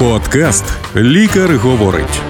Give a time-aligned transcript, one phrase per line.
[0.00, 0.64] Подкаст
[0.96, 2.20] Лікар говорить.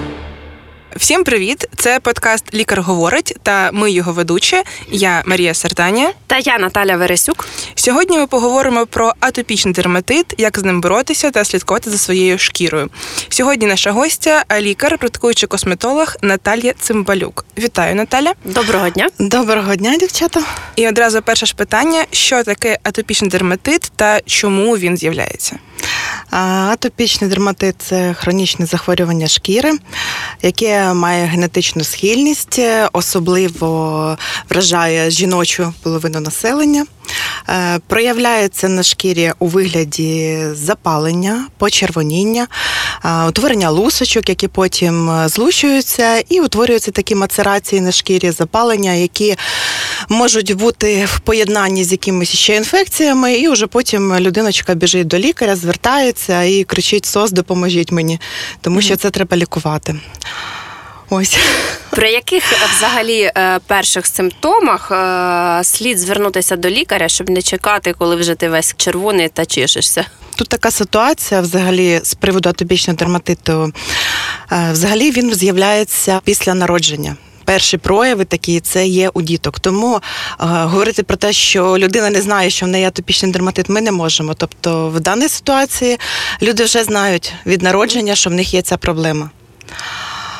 [0.95, 1.67] Всім привіт!
[1.75, 4.63] Це подкаст Лікар говорить та ми його ведучі.
[4.89, 6.11] Я Марія Сартанія.
[6.27, 7.47] Та я Наталя Вересюк.
[7.75, 12.89] Сьогодні ми поговоримо про атопічний дерматит, як з ним боротися та слідкувати за своєю шкірою.
[13.29, 17.45] Сьогодні наша гостя лікар, практикуючий косметолог Наталія Цимбалюк.
[17.57, 18.33] Вітаю, Наталя.
[18.45, 19.09] Доброго дня.
[19.19, 20.41] Доброго дня, дівчата.
[20.75, 25.57] І одразу перше ж питання: що таке атопічний дерматит та чому він з'являється?
[26.29, 29.71] Атопічний дерматит це хронічне захворювання шкіри,
[30.41, 32.59] яке має генетичну схильність,
[32.93, 34.17] особливо
[34.49, 36.85] вражає жіночу половину населення.
[37.49, 42.47] Е, проявляється на шкірі у вигляді запалення, почервоніння,
[43.05, 49.35] е, утворення лусочок, які потім е, злущуються, і утворюються такі мацерації на шкірі запалення, які
[50.09, 55.55] можуть бути в поєднанні з якимись ще інфекціями, і вже потім людиночка біжить до лікаря,
[55.55, 58.19] звертається і кричить: Сос, допоможіть мені,
[58.61, 59.95] тому що це треба лікувати.
[61.13, 61.37] Ось.
[61.89, 62.43] При яких
[62.77, 68.49] взагалі е, перших симптомах е, слід звернутися до лікаря, щоб не чекати, коли вже ти
[68.49, 70.05] весь червоний та чешешся?
[70.35, 73.73] Тут така ситуація, взагалі, з приводу атопічного дерматиту,
[74.51, 77.15] е, взагалі він з'являється після народження.
[77.45, 79.59] Перші прояви такі це є у діток.
[79.59, 80.01] Тому е,
[80.39, 84.33] говорити про те, що людина не знає, що в неї атопічний дерматит, ми не можемо.
[84.33, 85.97] Тобто, в даній ситуації
[86.41, 89.29] люди вже знають від народження, що в них є ця проблема.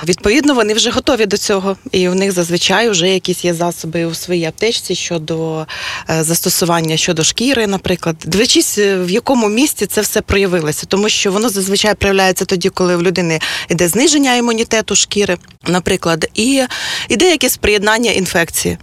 [0.08, 4.14] Відповідно, вони вже готові до цього, і у них зазвичай вже якісь є засоби у
[4.14, 5.68] своїй аптечці щодо
[6.10, 8.16] е, застосування щодо шкіри, наприклад.
[8.26, 12.96] Дивлячись, е, в якому місці це все проявилося, тому що воно зазвичай проявляється тоді, коли
[12.96, 16.64] в людини йде зниження імунітету шкіри, наприклад, і
[17.10, 18.78] іде якесь приєднання інфекції.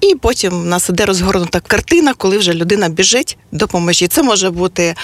[0.00, 4.12] І потім у нас іде розгорнута картина, коли вже людина біжить, допоможіть.
[4.12, 4.94] Це може бути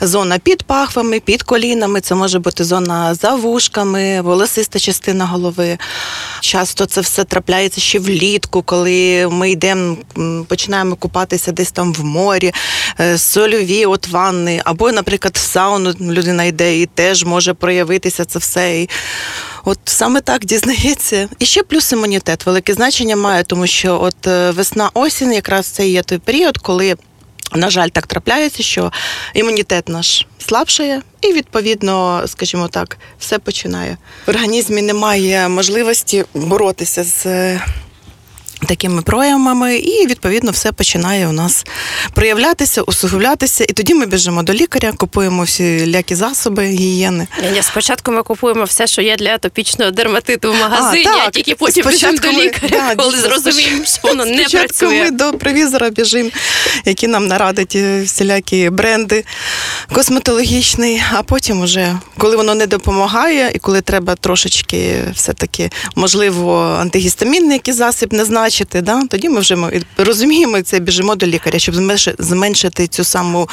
[0.00, 5.78] зона під пахвами, під колінами, це може бути зона за вушками, волосиста частина голови.
[6.40, 9.96] Часто це все трапляється ще влітку, коли ми йдемо,
[10.48, 12.52] починаємо купатися десь там в морі,
[13.00, 18.38] е, сольові от ванни, або, наприклад, в сауну людина йде і теж може проявитися це
[18.38, 18.86] все.
[19.64, 21.28] От саме так дізнається.
[21.38, 25.88] І ще плюс імунітет велике значення має, тому що от е, весна, осінь, якраз це
[25.88, 26.96] є той період, коли.
[27.54, 28.92] На жаль, так трапляється, що
[29.34, 33.96] імунітет наш слабшає, і відповідно, скажімо так, все починає.
[34.26, 37.26] В організмі немає можливості боротися з
[38.66, 41.64] такими проявами, і відповідно все починає у нас
[42.14, 43.64] проявлятися, усугублятися.
[43.68, 47.26] І тоді ми біжимо до лікаря, купуємо всі лякі засоби, гігієни.
[47.52, 51.54] Ні, спочатку ми купуємо все, що є для атопічного дерматиту в магазині, а, а тільки
[51.54, 55.04] потім біжимо до лікаря, да, коли зрозуміємо, що воно не спочатку працює.
[55.04, 56.30] Ми до провізора біжимо,
[56.84, 59.24] які нам нарадять е, всілякі бренди
[59.92, 67.52] косметологічні, а потім, уже, коли воно не допомагає, і коли треба трошечки все-таки можливо антигістамінний
[67.52, 69.56] який засіб не знає бачити, да, тоді ми вже
[69.96, 71.74] розуміємо це, біжимо до лікаря, щоб
[72.18, 73.48] зменшити цю саму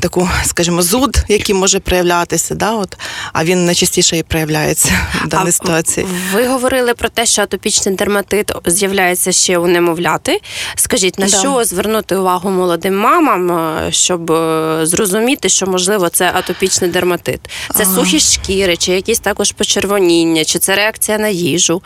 [0.00, 2.54] таку, скажімо, зуд, який може проявлятися.
[2.54, 2.96] Да, от,
[3.32, 4.92] А він найчастіше і проявляється
[5.24, 6.06] в даній ситуації.
[6.32, 10.40] Ви говорили про те, що атопічний дерматит з'являється ще у немовляти.
[10.76, 11.38] Скажіть, на да.
[11.38, 17.40] що звернути увагу молодим мамам, е, щоб е, зрозуміти, що можливо це атопічний дерматит?
[17.74, 17.94] Це ага.
[17.94, 21.82] сухі шкіри, чи якісь також почервоніння, чи це реакція на їжу?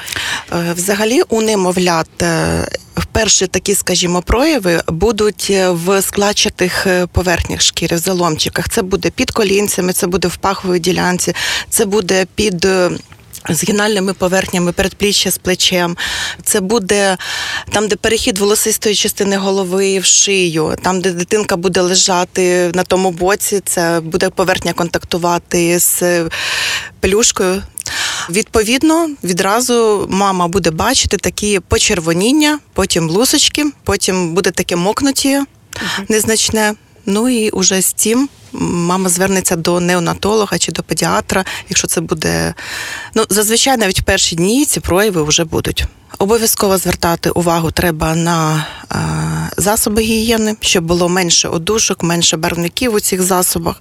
[0.52, 2.22] Е, взагалі, у немовлят
[3.12, 8.68] Перші такі, скажімо, прояви будуть в складчатих поверхнях шкіри, в заломчиках.
[8.68, 11.34] Це буде під колінцями, це буде в паховій ділянці,
[11.70, 12.66] це буде під.
[13.48, 15.96] Згинальними поверхнями передпліччя з плечем.
[16.42, 17.16] Це буде
[17.72, 23.10] там, де перехід волосистої частини голови в шию, там, де дитинка буде лежати на тому
[23.10, 26.24] боці, це буде поверхня контактувати з
[27.00, 27.62] пелюшкою.
[28.30, 35.40] Відповідно, відразу мама буде бачити такі почервоніння, потім лусочки, потім буде таке мокнуті
[36.08, 36.74] незначне.
[37.06, 42.54] Ну і уже з цим мама звернеться до неонатолога чи до педіатра, якщо це буде.
[43.14, 45.84] Ну, зазвичай навіть в перші дні ці прояви вже будуть.
[46.18, 48.96] Обов'язково звертати увагу треба на е,
[49.56, 53.80] засоби гігієни, щоб було менше одушок, менше барвників у цих засобах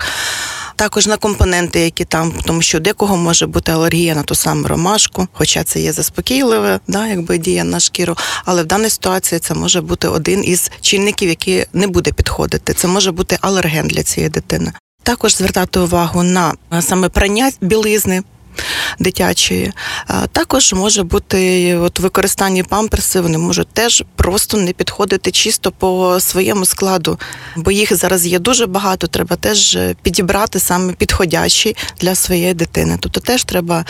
[0.76, 5.28] також на компоненти, які там, тому що декого може бути алергія на ту саму ромашку,
[5.34, 8.16] хоча це є заспокійливе, да, якби дія на шкіру.
[8.46, 12.74] Але в даній ситуації це може бути один із чинників, який не буде підходити.
[12.74, 14.72] Це може бути алерген для цієї дитини.
[15.04, 18.24] Також звертати увагу на саме прання білизни.
[19.00, 19.74] Дитячої.
[20.32, 26.66] Також може бути от використання памперси, вони можуть теж просто не підходити чисто по своєму
[26.66, 27.20] складу,
[27.56, 29.08] бо їх зараз є дуже багато.
[29.08, 32.98] Треба теж підібрати саме підходящий для своєї дитини.
[33.00, 33.86] Тобто теж треба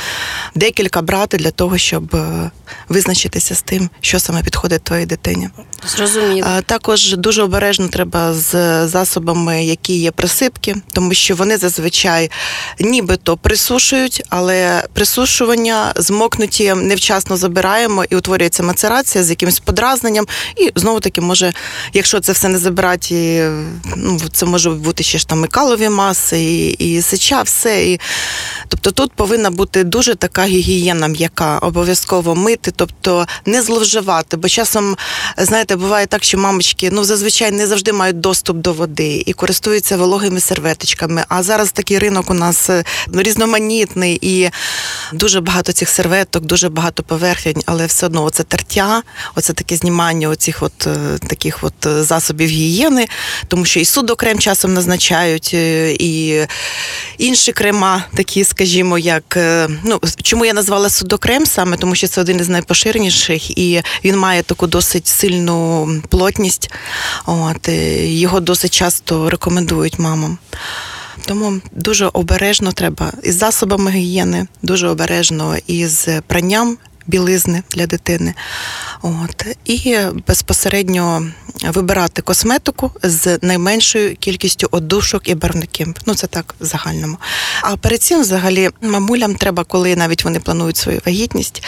[0.55, 2.51] декілька брати для того, щоб е,
[2.89, 5.49] визначитися з тим, що саме підходить твоїй дитині.
[5.87, 6.47] Зрозуміло.
[6.65, 12.31] Також дуже обережно треба з засобами, які є присипки, тому що вони зазвичай
[12.79, 20.25] нібито присушують, але присушування змокнуті невчасно забираємо і утворюється мацерація з якимось подразненням.
[20.57, 21.53] І знову таки може,
[21.93, 23.49] якщо це все не забирати,
[23.95, 27.85] ну це може бути ще ж там і калові маси, і, і сеча, все.
[27.85, 27.99] І,
[28.67, 34.37] тобто тут повинна бути дуже така гігієна м'яка, обов'язково мити, тобто не зловживати.
[34.37, 34.95] Бо часом,
[35.37, 39.97] знаєте, буває так, що мамочки ну зазвичай не завжди мають доступ до води і користуються
[39.97, 41.25] вологими серветочками.
[41.29, 44.49] А зараз такий ринок у нас е, ну, різноманітний і
[45.13, 49.03] дуже багато цих серветок, дуже багато поверхень, але все одно оце тертя,
[49.35, 53.07] оце таке знімання оцих от е, таких от е, засобів гігієни,
[53.47, 56.47] тому що і судокрем часом назначають, і
[57.17, 59.37] інші крема, такі, скажімо, як
[59.83, 64.43] ну чому я назвала судокрем саме, тому що це один із найпоширеніших, і він має
[64.43, 65.54] таку досить сильну
[66.09, 66.71] плотність.
[67.25, 67.69] От
[67.99, 70.37] його досить часто рекомендують мамам.
[71.25, 78.33] Тому дуже обережно треба із засобами гігієни, дуже обережно із пранням білизни для дитини.
[79.01, 79.45] От.
[79.65, 79.97] І
[80.27, 81.27] безпосередньо
[81.63, 85.93] вибирати косметику з найменшою кількістю одушок і барвників.
[86.05, 87.17] Ну це так в загальному.
[87.61, 91.63] А перед цим, взагалі, мамулям треба, коли навіть вони планують свою вагітність,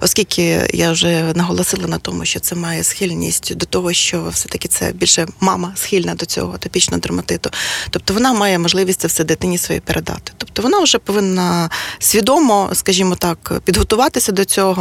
[0.00, 4.92] оскільки я вже наголосила на тому, що це має схильність до того, що все-таки це
[4.92, 7.50] більше мама схильна до цього атопічного дерматиту.
[7.90, 10.32] Тобто вона має можливість це все дитині своїй передати.
[10.38, 14.77] Тобто вона вже повинна свідомо, скажімо так, підготуватися до цього,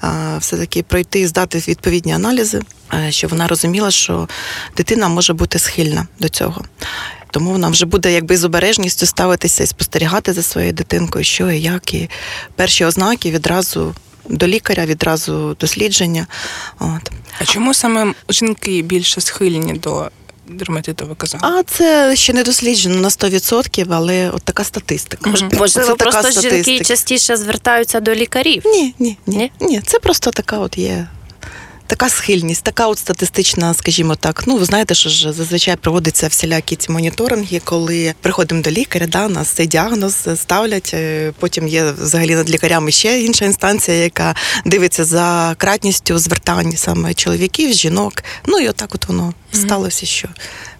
[0.00, 4.28] а, все-таки пройти і здати відповідні аналізи, а, щоб вона розуміла, що
[4.76, 6.64] дитина може бути схильна до цього.
[7.30, 11.60] Тому вона вже буде якби з обережністю ставитися і спостерігати за своєю дитинкою, що і
[11.60, 12.10] як, і
[12.56, 13.94] перші ознаки відразу
[14.28, 16.26] до лікаря, відразу дослідження.
[16.78, 17.10] От.
[17.40, 20.10] А чому саме жінки більше схильні до
[20.56, 21.42] дерматиту, ви казали?
[21.44, 25.30] А це ще не досліджено на 100%, але от така статистика.
[25.30, 25.50] Мгм.
[25.58, 28.62] Можливо, Це така просто жінки частіше звертаються до лікарів.
[28.66, 29.52] Ні, ні, ні, Ні?
[29.68, 29.80] ні.
[29.86, 31.06] Це просто така от є.
[31.90, 34.42] Така схильність, така от статистична, скажімо так.
[34.46, 39.28] Ну, ви знаєте, що ж зазвичай проводиться всілякі ці моніторинги, коли приходимо до лікаря, да,
[39.28, 40.90] нас цей діагноз ставлять.
[40.94, 44.34] е, Потім є взагалі над лікарями ще інша інстанція, яка
[44.64, 48.22] дивиться за кратністю звертань саме чоловіків, жінок.
[48.46, 50.28] Ну і отак от воно сталося, що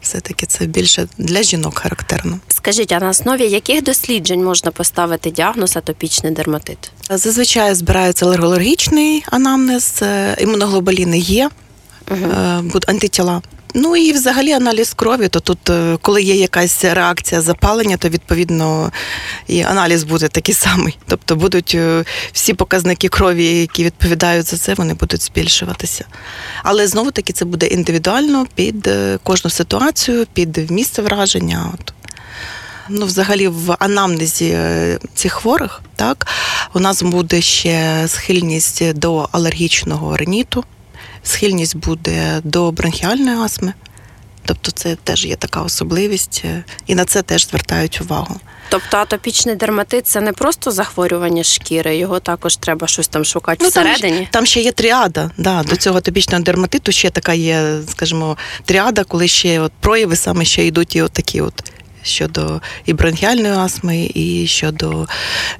[0.03, 2.39] все-таки це більше для жінок характерно.
[2.49, 6.91] Скажіть, а на основі яких досліджень можна поставити діагноз атопічний дерматит?
[7.11, 11.51] Зазвичай збирається алергологічний анамнез, імуноглобаліни імуноглобуліни є,
[12.11, 13.43] е, будуть антитіла.
[13.75, 18.93] Ну і взагалі аналіз крові, то тут, е, коли є якась реакція запалення, то відповідно
[19.47, 20.99] і аналіз буде такий самий.
[21.07, 26.05] Тобто будуть е, всі показники крові, які відповідають за це, вони будуть збільшуватися.
[26.63, 31.71] Але знову таки це буде індивідуально під е, кожну ситуацію, під місце враження.
[31.75, 31.93] От.
[32.89, 34.59] Ну, взагалі, в анамнезі
[35.15, 36.27] цих хворих, так,
[36.75, 40.65] у нас буде ще схильність до алергічного риніту,
[41.23, 43.73] схильність буде до бронхіальної астми.
[44.45, 48.41] Тобто це теж є така особливість, е, і на це теж звертають увагу.
[48.69, 53.69] Тобто атопічний дерматит це не просто захворювання шкіри, його також треба щось там шукати Ну,
[53.69, 54.17] всередині.
[54.17, 55.31] ще- там ще є тріада.
[55.37, 60.45] Да, до цього атопічного дерматиту ще така є, скажімо, тріада, коли ще от прояви саме
[60.45, 61.63] ще йдуть і от такі от.
[62.11, 65.09] Щодо і бронхіальної астми, і щодо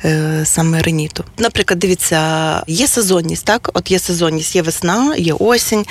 [0.05, 1.25] е, саме реніту.
[1.39, 3.71] Наприклад, дивіться, є сезонність, так?
[3.75, 5.85] От є сезонність, є весна, є осінь,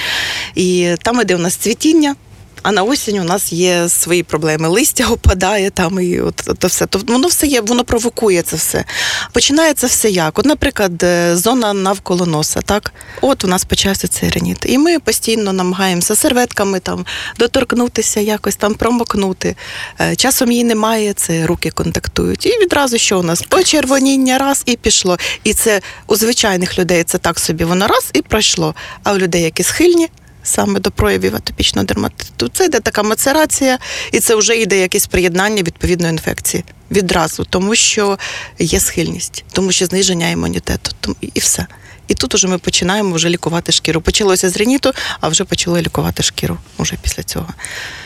[0.56, 2.16] і там іде у нас цвітіння.
[2.64, 4.68] А на осінь у нас є свої проблеми.
[4.68, 6.86] Листя опадає там і от, от все.
[6.86, 8.86] Тобто воно все є, воно провокує це все.
[9.32, 10.40] Починається все як?
[10.40, 12.94] От, наприклад, е, зона навколо носа, так?
[13.22, 14.66] От у нас почався цей реніт.
[14.66, 17.06] І ми постійно намагаємося серветками там
[17.38, 19.56] доторкнутися, якось там промокнути.
[20.02, 22.46] Е, Часом її немає, це руки контактують.
[22.46, 23.42] І відразу що у нас?
[23.42, 25.18] Почервоніння раз і пішло.
[25.44, 28.76] І це у звичайних людей це так собі воно раз і пройшло.
[29.04, 30.10] А у людей, які схильні,
[30.50, 32.50] саме до проявів атопічного дерматиту.
[32.54, 33.78] Це йде така мацерація,
[34.12, 38.18] і це вже йде якесь приєднання відповідної інфекції відразу, тому що
[38.60, 41.68] є схильність, тому що зниження імунітету, і все.
[42.08, 44.02] І тут уже ми починаємо вже лікувати шкіру.
[44.02, 44.92] Почалося з реніту,
[45.22, 47.48] а вже почали лікувати шкіру уже після цього.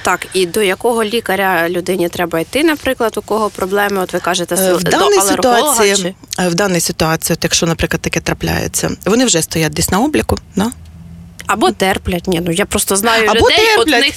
[0.04, 4.02] Так, і до якого лікаря людині треба йти, наприклад, у кого проблеми?
[4.02, 7.66] От ви кажете, Е, В до даній ситуації, чи е, в даній ситуації, от якщо,
[7.66, 10.72] наприклад, таке трапляється, вони вже стоять десь на обліку, да?
[11.48, 12.28] Або терплять.
[12.28, 13.68] Ні, ну я просто знаю Або людей.
[13.78, 14.14] От у них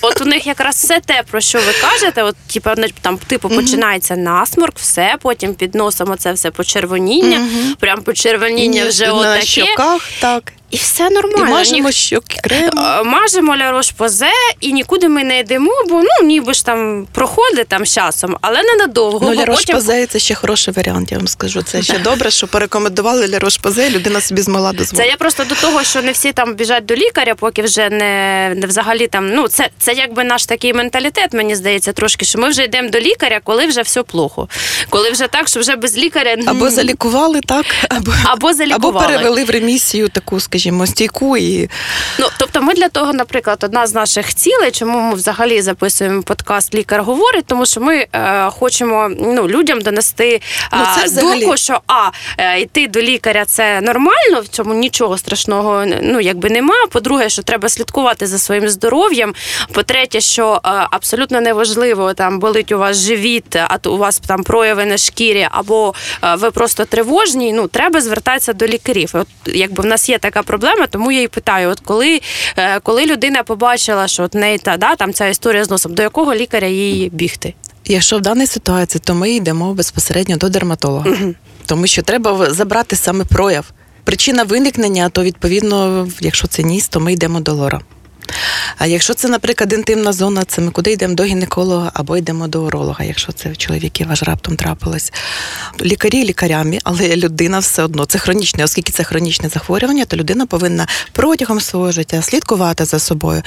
[0.00, 2.22] от у них якраз все те, про що ви кажете.
[2.22, 7.48] От типу, там типу починається насморк, все, потім під носом оце все почервоніння,
[7.80, 10.52] прям почервоніння вже на отаке, щоках, так.
[10.70, 11.44] І все І нормально.
[11.50, 12.40] мажемо Ні- щоки.
[12.50, 12.70] Е,
[13.04, 17.86] Мажемо ля позе і нікуди ми не йдемо, бо ну ніби ж там проходить там
[17.86, 19.18] з часом, але ненадовго.
[19.22, 21.62] Ну, бо Ля потім Позе це ще хороший варіант, я вам скажу.
[21.62, 25.44] Це ще добре, що порекомендували Ля Рош Позе, і людина собі змогла Це я просто
[25.44, 29.34] до того, що не всі там біжать до лікаря, поки вже не, не взагалі там.
[29.34, 33.00] Ну це, це якби наш такий менталітет, мені здається, трошки, що ми вже йдемо до
[33.00, 34.48] лікаря, коли вже все плохо.
[34.88, 39.06] Коли вже так, що вже без лікаря Або залікували, так, або, або залікували.
[39.06, 41.68] або перевели в ремісію таку, скажімо, стійку і
[42.18, 46.74] Ну тобто, ми для того, наприклад, одна з наших цілей, чому ми взагалі записуємо подкаст
[46.74, 50.40] Лікар говорить, тому що ми е, хочемо ну людям донести
[50.72, 54.74] Ну, це е, взагалі- думку, що а е, йти до лікаря це нормально, в цьому
[54.74, 56.74] нічого страшного ну якби нема.
[56.90, 59.34] По-друге, що треба слідкувати за своїм здоров'ям.
[59.72, 64.42] По-третє, що е, абсолютно неважливо там болить у вас живіт, а то у вас там
[64.42, 67.52] прояви на шкірі, або е, ви просто тривожні.
[67.52, 69.10] Ну треба звертатися до лікарів.
[69.12, 72.20] От якби в нас є така проблема, тому я і питаю: от коли,
[72.56, 76.02] е, коли людина побачила, що от неї та да там ця історія з носом, до
[76.02, 77.54] якого лікаря їй бігти?
[77.84, 81.06] Якщо в даній ситуації, то ми йдемо безпосередньо до дерматолога,
[81.66, 83.64] тому що треба забрати саме прояв.
[84.04, 87.80] Причина виникнення, то відповідно, якщо це ніс, то ми йдемо до лора.
[88.78, 92.62] А якщо це, наприклад, інтимна зона, це ми куди йдемо до гінеколога або йдемо до
[92.62, 95.12] уролога, якщо це в чоловіків аж раптом трапилось.
[95.82, 100.86] Лікарі лікарями, але людина все одно це хронічне, оскільки це хронічне захворювання, то людина повинна
[101.12, 103.42] протягом свого життя слідкувати за собою.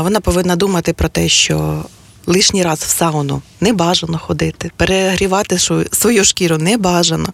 [0.00, 1.84] Вона повинна думати про те, що
[2.26, 5.58] лишній раз в сауну не бажано ходити, перегрівати
[5.92, 7.28] свою шкіру не бажано.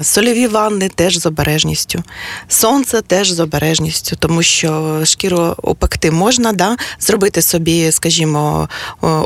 [0.00, 2.02] Сольові ванни теж з обережністю.
[2.48, 6.76] Сонце теж з обережністю, тому що шкіру опекти можна, да?
[7.00, 8.68] зробити собі, скажімо,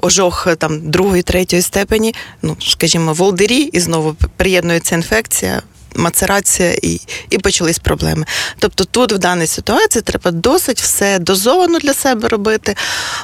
[0.03, 5.63] ожог там другої, третьої степені, ну, скажімо, волдирі, і знову приєднується інфекція.
[5.95, 8.27] Мацерація і, і почались проблеми.
[8.59, 12.77] Тобто тут в даній ситуації треба досить все дозовано для себе робити,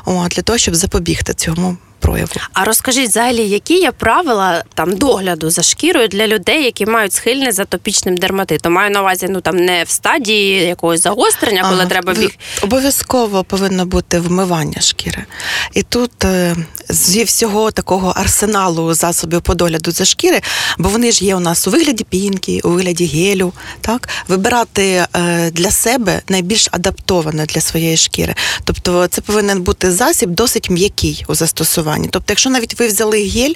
[0.04, 2.30] о, для того, щоб запобігти цьому прояву.
[2.52, 7.56] А розкажіть взагалі, які є правила там догляду за шкірою для людей, які мають схильність
[7.56, 8.72] за топічним дерматитом?
[8.72, 12.30] Маю на увазі, ну там не в стадії якогось загострення, коли Ага, треба біг.
[12.62, 15.24] Обов'язково повинно бути вмивання шкіри.
[15.72, 16.56] І тут е,
[16.88, 20.40] зі всього такого арсеналу засобів по догляду за шкіри,
[20.78, 23.52] бо вони ж є у нас у вигляді пінки, у вигляді гелю.
[23.80, 24.08] Так?
[24.28, 28.34] Вибирати е, для себе найбільш адаптоване для своєї шкіри.
[28.64, 31.83] Тобто це повинен бути засіб досить м'який у застосуванні.
[32.10, 33.52] Тобто, якщо навіть ви взяли гель,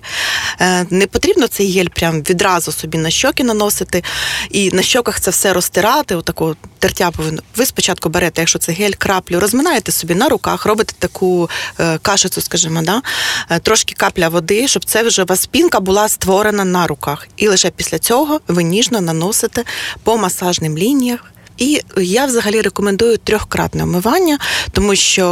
[0.60, 4.04] е, не потрібно цей гель прям відразу собі на щоки наносити
[4.50, 7.42] і на щоках це все розтирати, отаку тертя повинно.
[7.56, 12.40] Ви спочатку берете, якщо це гель, краплю, розминаєте собі на руках, робите таку е, кашицю,
[12.40, 13.02] скажімо, да?
[13.50, 17.28] е, трошки капля води, щоб це вже у вас пінка була створена на руках.
[17.36, 19.64] І лише після цього ви ніжно наносите
[20.02, 21.32] по масажним лініях.
[21.58, 24.38] І я взагалі рекомендую трьохкратне вмивання,
[24.72, 25.26] тому що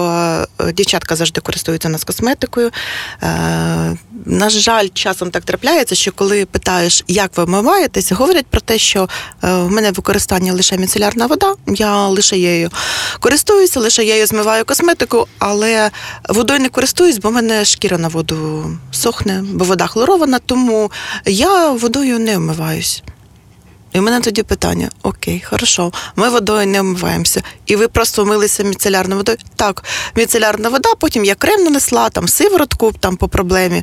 [0.61, 2.71] е, дівчатка завжди користуються нас косметикою.
[3.23, 8.78] Е, на жаль, часом так трапляється, що коли питаєш, як ви вмиваєтесь, говорять про те,
[8.78, 9.09] що
[9.45, 12.71] е, в мене в використанні лише міцелярна вода, я лише нею
[13.21, 15.90] користуюся, лише я її змиваю косметику, але
[16.28, 20.90] водою не користуюсь, бо в мене шкіра на воду сохне, бо вода хлорована, тому
[21.25, 23.02] я водою не вмиваюсь.
[23.93, 27.43] І в мене тоді питання: окей, хорошо, ми водою не вмиваємося.
[27.66, 29.38] І ви просто вмилися міцелярною водою?
[29.57, 29.85] Так,
[30.16, 33.83] міцелярна вода, потім я крем нанесла, там сиворотку там по проблемі.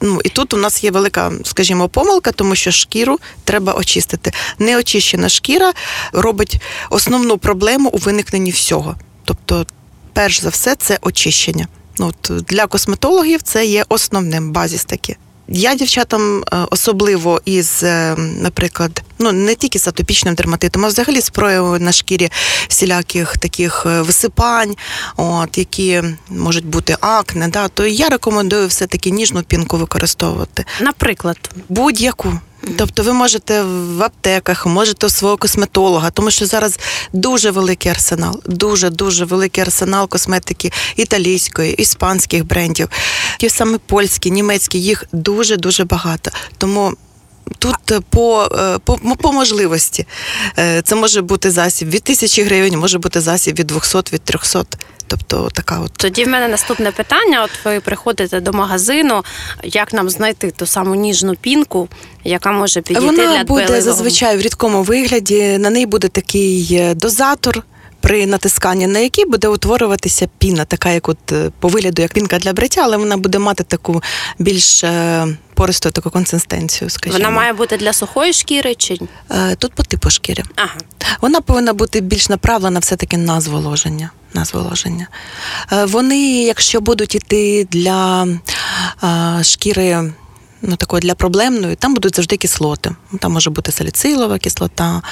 [0.00, 4.32] Ну і тут у нас є велика, скажімо, помилка, тому що шкіру треба очистити.
[4.58, 5.72] Неочищена шкіра
[6.12, 8.96] робить основну проблему у виникненні всього.
[9.24, 9.66] Тобто,
[10.12, 11.66] перш за все, це очищення.
[11.98, 15.16] Ну, от для косметологів це є основним базіс таке.
[15.54, 21.20] Я дівчатам е, особливо із, е, наприклад, ну не тільки з атопічним дерматитом, а взагалі
[21.20, 22.30] з проявами на шкірі
[22.68, 24.76] всіляких таких е, висипань,
[25.16, 32.38] от які можуть бути акне, да, то я рекомендую все-таки ніжну пінку використовувати Наприклад, будь-яку.
[32.76, 36.78] Тобто ви можете в аптеках, можете у свого косметолога, тому що зараз
[37.12, 42.88] дуже великий арсенал, дуже дуже великий арсенал косметики італійської, іспанських брендів,
[43.38, 46.30] ті саме польські, німецькі, їх дуже дуже багато.
[46.58, 46.92] Тому
[47.58, 50.06] Тут е, по, е, по, по можливості.
[50.58, 54.64] Е, Це може бути засіб від тисячі гривень, може бути засіб від 200, від 300.
[55.06, 55.92] Тобто така от.
[55.92, 59.24] Тоді в мене наступне питання: от ви приходите до магазину,
[59.64, 61.88] як нам знайти ту саму ніжну пінку,
[62.24, 63.80] яка може підійти Вона для буде дбайливого?
[63.80, 65.58] зазвичай в рідкому вигляді.
[65.58, 67.62] На неї буде такий дозатор.
[68.02, 72.38] При натисканні на який буде утворюватися піна, така як от е, по вигляду, як пінка
[72.38, 74.02] для бриття, але вона буде мати таку
[74.38, 76.90] більш е, пористу таку консистенцію.
[76.90, 77.18] Скажімо.
[77.18, 78.98] Вона має бути для сухої шкіри чи?
[79.30, 80.44] Е, тут по типу шкіри.
[80.56, 80.74] Ага.
[81.20, 84.10] Вона повинна бути більш направлена все-таки на зволоження.
[84.34, 85.08] На зволоження.
[85.84, 88.26] Вони, якщо будуть іти для
[89.42, 90.12] шкіри.
[90.62, 92.94] Ну, такою для проблемної, там будуть завжди кислоти.
[93.12, 95.02] Ну, Там може бути саліцилова кислота,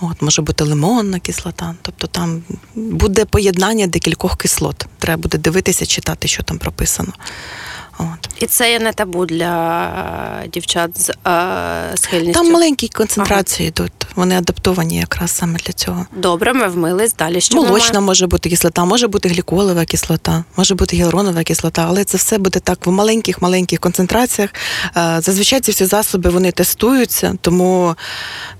[0.00, 1.74] от, може бути лимонна кислота.
[1.82, 2.42] Тобто там
[2.74, 4.86] буде поєднання декількох кислот.
[4.98, 7.12] Треба буде дивитися, читати, що там прописано.
[7.98, 8.42] От.
[8.42, 9.92] І це є не табу для
[10.52, 12.42] дівчат з е, схильністю.
[12.42, 13.92] Там маленькі концентрації йдуть.
[14.14, 16.06] Вони адаптовані якраз саме для цього.
[16.16, 17.40] Добре, ми вмились далі.
[17.40, 18.06] Що Молочна маємо?
[18.06, 22.60] може бути кислота, може бути гліколова кислота, може бути гіалуронова кислота, але це все буде
[22.60, 24.50] так в маленьких маленьких концентраціях.
[24.96, 27.94] Е, Зазвичай ці всі засоби вони тестуються, тому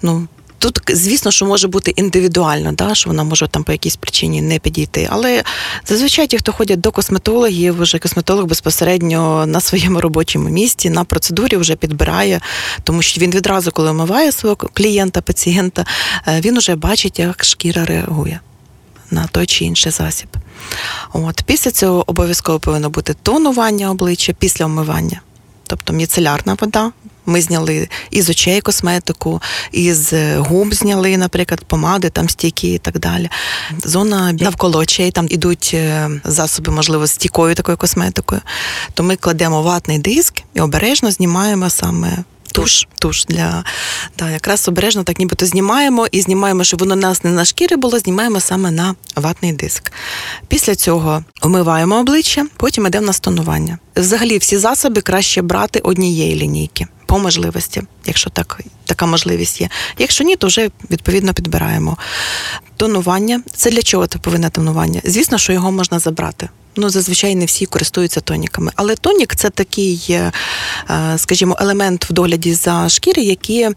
[0.02, 0.28] ну.
[0.58, 4.58] Тут, звісно, що може бути індивідуально, да, що вона може там по якійсь причині не
[4.58, 5.08] підійти.
[5.10, 5.42] Але
[5.86, 11.56] зазвичай ті, хто ходять до косметологів, вже косметолог безпосередньо на своєму робочому місці, на процедурі
[11.56, 12.40] вже підбирає,
[12.84, 15.86] тому що він відразу, коли омиває свого клієнта, пацієнта,
[16.28, 18.40] е, він вже бачить, як шкіра реагує
[19.10, 20.28] на той чи інший засіб.
[21.12, 25.20] От після цього обов'язково повинно бути тонування обличчя після омивання,
[25.66, 26.92] тобто міцелярна вода.
[27.26, 29.42] Ми зняли із очей косметику,
[29.72, 33.30] із е, губ зняли, наприклад, помади, там стійкі і так далі.
[33.84, 38.40] Зона навколо очей, там ідуть е, засоби, можливо, з стійкою такою косметикою.
[38.94, 42.24] То ми кладемо ватний диск і обережно знімаємо саме.
[42.52, 43.64] Туш, туш для
[44.18, 47.98] да, якраз обережно так нібито знімаємо і знімаємо, щоб воно нас не на шкірі було,
[47.98, 49.92] знімаємо саме на ватний диск.
[50.48, 53.78] Після цього омиваємо обличчя, потім йдемо на стонування.
[53.96, 56.86] Взагалі, всі засоби краще брати однієї лінійки.
[57.06, 59.68] По можливості, якщо так, така можливість є.
[59.98, 61.96] Якщо ні, то вже відповідно підбираємо.
[62.76, 63.42] Тонування.
[63.52, 65.00] Це для чого це повинне тонування?
[65.04, 66.48] Звісно, що його можна забрати.
[66.76, 68.72] Ну, зазвичай не всі користуються тоніками.
[68.76, 70.32] Але тонік це такий, е,
[70.90, 73.68] е, скажімо, елемент в догляді за шкіри, який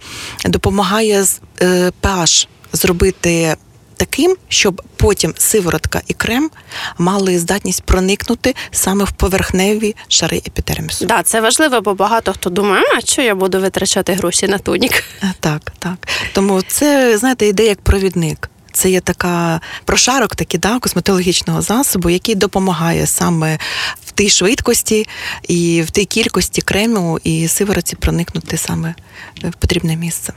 [0.46, 1.26] допомагає
[1.62, 3.56] е, pH зробити
[4.00, 6.52] таким, щоб потім сиворотка і крем
[6.98, 11.06] мали здатність проникнути саме в поверхневі шари епідермісу.
[11.06, 15.04] Да, це важливо, бо багато хто думає, а що я буду витрачати гроші на тонік.
[15.24, 16.08] Е, Так, так.
[16.34, 18.50] Тому це, знаєте, йде як провідник.
[18.74, 23.60] Це є така прошарок, такий, да, косметологічного засобу, який допомагає саме
[24.06, 25.08] в тій швидкості
[25.48, 28.96] і в тій кількості крему і сивороці проникнути саме
[29.44, 30.34] в потрібне місце.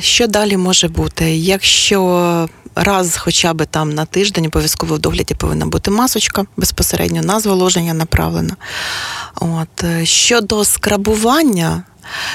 [0.00, 1.36] Що далі може бути?
[1.36, 7.40] Якщо раз хоча б там на тиждень обов'язково в догляді повинна бути масочка безпосередньо на
[7.40, 8.56] зволоження направлена.
[9.34, 9.84] От.
[9.84, 11.82] е, Щодо скрабування,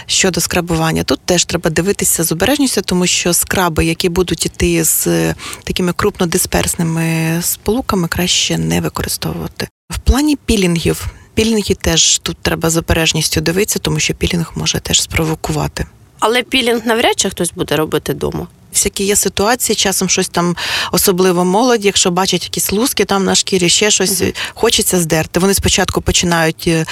[0.05, 5.07] Щодо скрабування, тут теж треба дивитися з обережністю, тому що скраби, які будуть іти з
[5.07, 9.67] е, такими крупнодисперсними сполуками, краще не використовувати.
[9.89, 15.01] В плані пілінгів, пілінги теж тут треба з обережністю дивитися, тому що пілінг може теж
[15.01, 15.85] спровокувати.
[16.19, 18.47] Але пілінг навряд чи хтось буде робити вдома.
[18.73, 20.55] Всякі є ситуації, часом щось там,
[20.91, 24.23] особливо молодь, якщо бачать якісь луски там на шкірі, ще щось
[24.53, 25.39] хочеться здерти.
[25.39, 26.85] Вони спочатку починають е,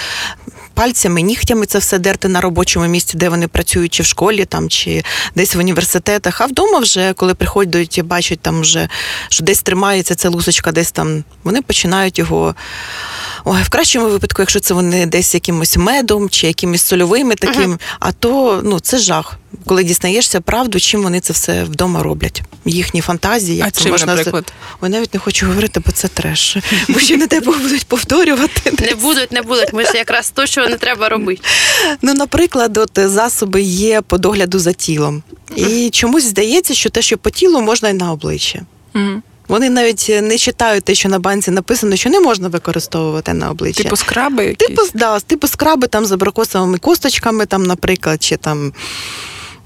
[0.74, 4.70] пальцями, нігтями це все дерти на робочому місці, де вони працюють, чи в школі, там,
[4.70, 5.04] чи
[5.36, 6.42] десь в університетах.
[6.42, 8.90] А вдома вже, коли приходять і бачать там вже,
[9.30, 12.56] що десь тримається ця лусочка, десь там, вони починають його.
[13.46, 18.12] Ой, в кращому випадку, якщо це вони десь якимось медом чи якимись сольовими таким, а
[18.12, 19.38] то ну це жах.
[19.66, 22.42] Коли дізнаєшся правду, чим вони це все вдома роблять.
[22.66, 24.54] Їхні фантазії, як А це чим, можна наприклад?
[24.82, 26.58] Ой, навіть не хочу говорити, бо це треш.
[26.90, 28.72] Бо ще не тебе будуть повторювати.
[28.90, 29.74] Не будуть, не будуть.
[29.74, 31.42] Ми ж якраз то, що не треба робити.
[32.02, 35.24] Ну, наприклад, от засоби є по догляду за тілом.
[35.56, 38.62] І чомусь здається, що те, що по тілу, можна і на обличчя.
[39.48, 43.84] Вони навіть не читають те, що на банці написано, що не можна використовувати на обличчя.
[43.84, 44.68] Типу скраби якісь?
[44.68, 48.74] Типу, да, типу скраби там з абрикосовими косточками, там, наприклад, чи там.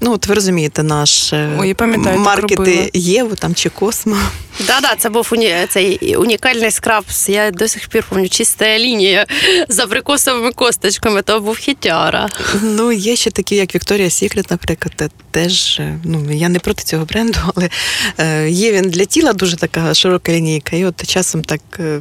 [0.00, 2.16] Ну, от ви розумієте, наш е, Ой, робила.
[2.16, 4.16] маркети Єву там чи Космо.
[4.66, 5.54] Да, да, це був уні...
[5.68, 7.04] цей унікальний скраб.
[7.28, 9.26] Я до сих пір пам'ятаю, чиста лінія
[9.68, 11.22] з абрикосовими косточками.
[11.22, 12.28] То був хітяра.
[12.62, 16.82] Ну, є ще такі, як Вікторія Сікрет, наприклад, те- теж е, ну я не проти
[16.82, 17.70] цього бренду, але
[18.18, 20.76] е, є він для тіла дуже така широка лінійка.
[20.76, 21.60] І от часом так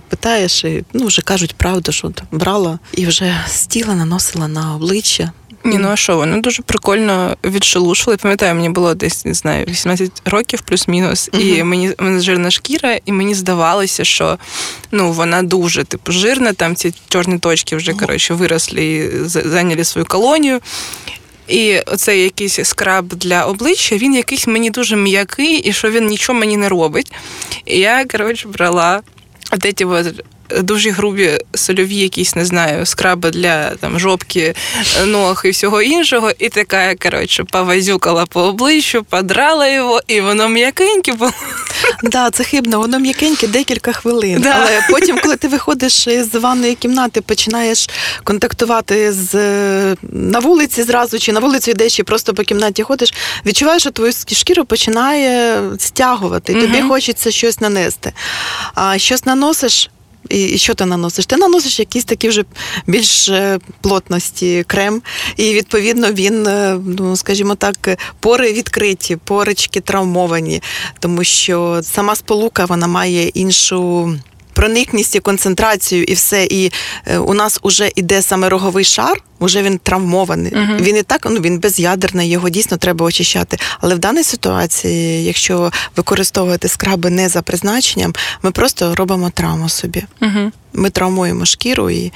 [0.10, 4.76] питаєш, і ну вже кажуть правду, що от брала і вже з тіла наносила на
[4.76, 5.32] обличчя.
[5.64, 8.18] Ні, ну а що, воно дуже прикольно відшелушувало.
[8.18, 13.12] Пам'ятаю, мені було десь не знаю 18 років плюс-мінус, і мені мене жирна шкіра, і
[13.12, 14.38] мені здавалося, що
[14.92, 16.54] ну вона дуже типу жирна.
[16.54, 20.60] Там ці чорні точки вже коротше виросли і зайняли свою колонію.
[21.48, 26.40] І оцей якийсь скраб для обличчя, він якийсь мені дуже м'який, і що він нічого
[26.40, 27.12] мені не робить.
[27.66, 29.02] І я, коротше, брала
[29.52, 30.24] от ці от
[30.62, 34.56] дуже грубі сольові якісь, не знаю, скраби для там жопки,
[35.06, 36.32] ног і всього іншого.
[36.40, 41.32] І така, коротше, повазюкала по обличчю, подрала його, і воно м'якеньке було.
[42.04, 44.42] Да, це хибно, воно м'якеньке декілька хвилин.
[44.42, 44.58] Да.
[44.62, 47.90] Але потім, коли ти виходиш з ванної кімнати, починаєш
[48.24, 53.14] контактувати з е, на вулиці зразу, чи на вулицю йдеш, чи просто по кімнаті ходиш,
[53.46, 56.54] відчуваєш, що твою шкіру починає стягувати.
[56.54, 56.90] Тобі Мгм.
[56.90, 58.14] хочеться щось нанести.
[58.76, 59.90] А щось наносиш.
[60.30, 61.26] І, що ти наносиш?
[61.26, 62.44] Ти наносиш якісь такі вже
[62.88, 65.02] більш е, плотності крем,
[65.38, 70.62] і відповідно він, е, ну скажімо так, пори відкриті, порички травмовані,
[71.00, 74.14] тому що сама сполука вона має іншу.
[74.58, 76.44] Проникність і концентрацію, і все.
[76.46, 76.72] І
[77.06, 80.52] е, у нас вже іде саме роговий шар, вже він травмований.
[80.56, 80.78] Мгм.
[80.82, 83.58] Він і так, ну він безядерний, його дійсно треба очищати.
[83.80, 90.04] Але в даній ситуації, якщо використовувати скраби не за призначенням, ми просто робимо травму собі.
[90.22, 90.52] Угу.
[90.74, 92.12] Ми травмуємо шкіру і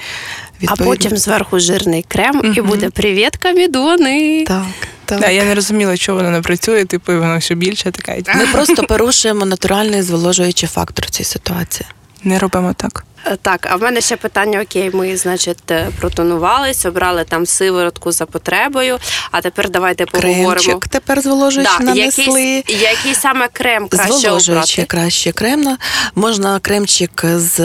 [0.66, 4.44] А потім зверху жирний крем, і буде привіт, камідони.
[4.46, 4.64] так,
[5.04, 5.20] так.
[5.20, 8.36] Да, я не розуміла, чого воно не працює, типу, воно все більше така.
[8.38, 11.86] Ми просто порушуємо натуральний зволожуючий фактор в цій ситуації.
[12.24, 13.04] Не робимо так.
[13.26, 18.12] Е, Так, а в мене ще питання: окей, ми, значить, е, протонувались, обрали там сиворотку
[18.12, 18.98] за потребою.
[19.30, 20.50] А тепер давайте поговоримо.
[20.50, 22.40] Кремчик тепер зволожуючи Да, нанесли.
[22.42, 24.84] який, який саме крем краще обрати?
[24.84, 25.76] краще крем.
[26.14, 27.60] Можна кремчик з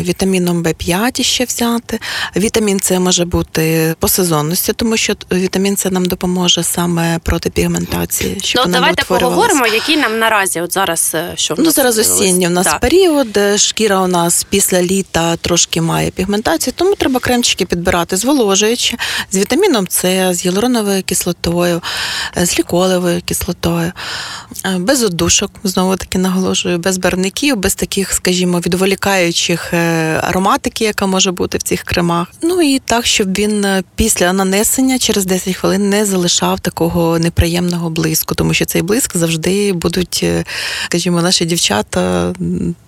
[0.00, 1.98] вітаміном В5 ще взяти.
[2.36, 8.40] Вітамін С може бути по сезонності, тому що вітамін С нам допоможе саме проти пігментації.
[8.42, 12.20] Щоб Ну, давайте поговоримо, які нам наразі, от зараз е, що в Ну, зараз з'явилось?
[12.20, 12.78] осінній у нас Да.
[12.78, 18.96] період, е, шкіра у нас після літа трошки має пігментацію, тому треба кремчики підбирати зволожуючи,
[19.30, 21.82] з вітаміном С, з гіалуроновою кислотою,
[22.38, 23.92] е, з ліколевою кислотою,
[24.66, 31.06] е, без одушок, знову таки наголошую, без барвників, без таких, скажімо, відволікаючих е, ароматики, яка
[31.06, 32.28] може бути в цих кремах.
[32.42, 37.90] Ну і так, щоб він е, після нанесення через 10 хвилин не залишав такого неприємного
[37.90, 40.44] блиску, тому що цей блиск завжди будуть, е,
[40.84, 42.32] скажімо, наші дівчата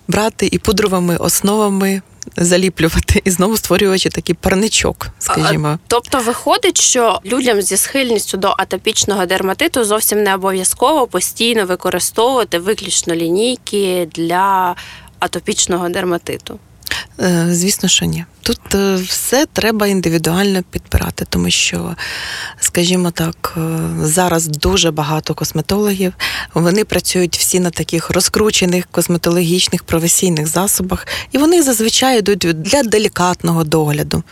[0.07, 2.01] брати і пудровими основами.
[2.37, 5.79] Заліплювати і знову створюючи такий парничок, скажімо.
[5.87, 13.15] Тобто виходить, що людям зі схильністю до атопічного дерматиту зовсім не обов'язково постійно використовувати виключно
[13.15, 14.75] лінійки для
[15.19, 16.59] атопічного дерматиту.
[17.19, 18.25] Е, Звісно, що ні.
[18.41, 21.95] Тут е, все треба індивідуально підбирати, тому що,
[22.59, 23.61] скажімо так, е,
[24.01, 26.13] зараз дуже багато косметологів.
[26.53, 33.63] Вони працюють всі на таких розкручених косметологічних професійних засобах, і вони зазвичай йдуть для делікатного
[33.63, 34.23] догляду.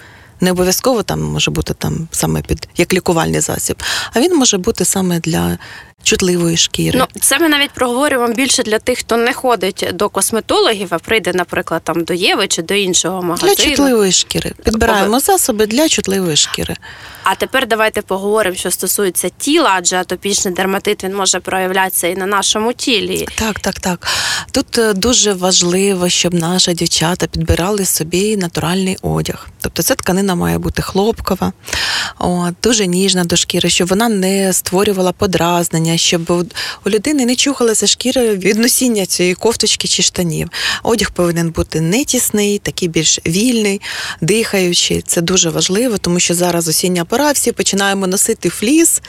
[0.41, 4.85] Не обов'язково там може бути там саме під як лікувальний засіб, а він може бути
[4.85, 5.57] саме для
[6.03, 6.99] чутливої шкіри.
[6.99, 11.31] Ну, це ми навіть проговорюємо більше для тих, хто не ходить до косметологів, а прийде,
[11.33, 13.55] наприклад, там до Єви чи до іншого для магазину.
[13.55, 14.51] чутливої шкіри.
[14.63, 16.75] Підбираємо засоби для чутливої шкіри.
[17.23, 22.25] А тепер давайте поговоримо, що стосується тіла, адже атопічний дерматит він може проявлятися і на
[22.25, 23.27] нашому тілі.
[23.35, 24.07] Так, так, так.
[24.51, 29.47] Тут е, дуже важливо, щоб наші дівчата підбирали собі натуральний одяг.
[29.61, 31.53] Тобто ця тканина має бути хлопкова,
[32.19, 36.45] о, дуже ніжна до шкіри, щоб вона не створювала подразнення, щоб у-
[36.85, 40.49] у людини не чухалася шкіра від носіння цієї кофточки чи штанів.
[40.83, 43.81] Одяг повинен бути не тісний, такий більш вільний,
[44.21, 45.01] дихаючий.
[45.07, 49.01] Це дуже важливо, тому що зараз осіння пора, всі починаємо носити фліс,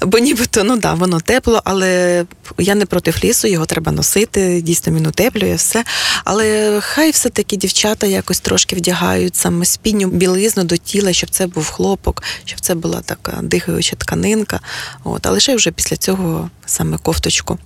[0.00, 2.24] бо нібито ну да, воно тепло, але
[2.58, 4.60] я не проти флісу, його треба носити.
[4.60, 5.84] Дійсно, він утеплює все.
[6.24, 11.70] Але хай все-таки дівчата якось трошки вдягають саме спідню білизну до тіла, щоб це був
[11.70, 14.60] хлопок, щоб це була така дихаюча тканинка.
[15.04, 17.58] От, а лише вже після цього саме кофточку,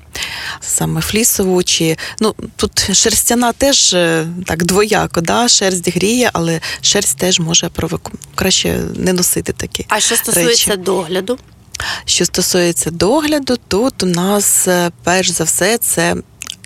[0.61, 1.63] саме флісову.
[1.63, 5.49] Чи ну тут шерстяна теж е, так двояко, да?
[5.49, 8.13] шерсть гріє, але шерсть теж може провоку.
[8.35, 9.87] Краще не носити такі.
[9.89, 10.83] А що стосується Речі.
[10.83, 11.39] догляду,
[12.05, 16.17] Що стосується догляду, тут у нас е, перш за все це.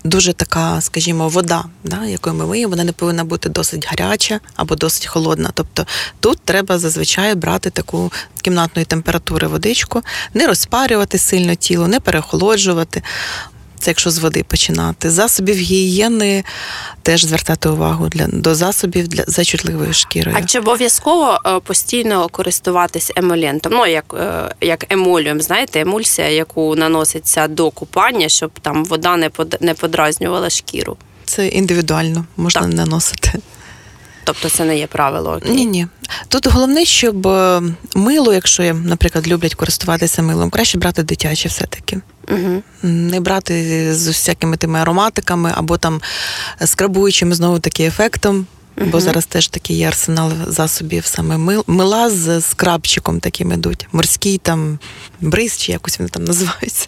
[0.03, 4.75] Дуже така, скажімо, вода, да, якою ми миємо, вона не повинна бути досить гаряча або
[4.75, 5.49] досить холодна.
[5.53, 5.85] Тобто
[6.19, 10.01] тут треба зазвичай брати таку кімнатної температури водичку,
[10.33, 13.03] не розпарювати сильно тіло, не перехолоджувати.
[13.79, 15.09] Це якщо з води починати.
[15.09, 16.43] Засобів гігієни
[17.03, 20.37] теж звертати увагу для до засобів для за чутливою шкірою.
[20.39, 23.73] А чи обов'язково е, постійно користуватись емолентом?
[23.73, 29.29] Ну як, е, як емоліум, знаєте, емульсія, яку наноситься до купання, щоб там вода не
[29.61, 30.97] не подразнювала шкіру.
[31.25, 32.73] Це індивідуально можна Так.
[32.73, 33.31] наносити.
[34.33, 35.31] Тобто це не є правило.
[35.31, 35.51] окей?
[35.51, 35.87] Ні, ні.
[36.27, 37.61] Тут головне, щоб е,
[37.95, 42.01] мило, якщо, наприклад, люблять користуватися милом, краще брати дитяче все-таки.
[42.31, 42.63] Угу.
[42.83, 46.01] Не брати з всякими тими ароматиками або там
[46.65, 48.45] скрабуючим знову таки ефектом.
[48.91, 53.87] Бо зараз теж такий є арсенал засобів, саме мил, мила з скрабчиком таким ідуть.
[53.91, 54.79] Морський там
[55.21, 56.87] бриз, чи якось вони там називаються.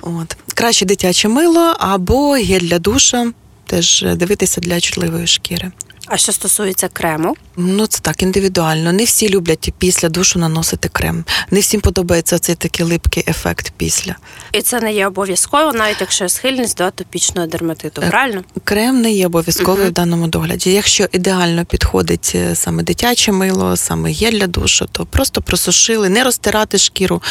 [0.00, 0.36] От.
[0.54, 3.32] Краще дитяче мило або гель для душа,
[3.66, 5.72] теж дивитися для чутливої шкіри.
[6.06, 8.92] А що стосується крему, Ну, це так, індивідуально.
[8.92, 11.24] Не всі люблять після душу наносити крем.
[11.50, 14.16] Не всім подобається цей такий липкий ефект після.
[14.52, 18.42] і це не є обов'язково, навіть якщо є схильність до атопічного дерматиту, Е, правильно?
[18.64, 19.90] Крем не є обов'язковий Мгм.
[19.90, 20.72] в даному догляді.
[20.72, 26.24] Якщо ідеально підходить е, саме дитяче мило, саме гель для душу, то просто просушили, не
[26.24, 27.22] розтирати шкіру,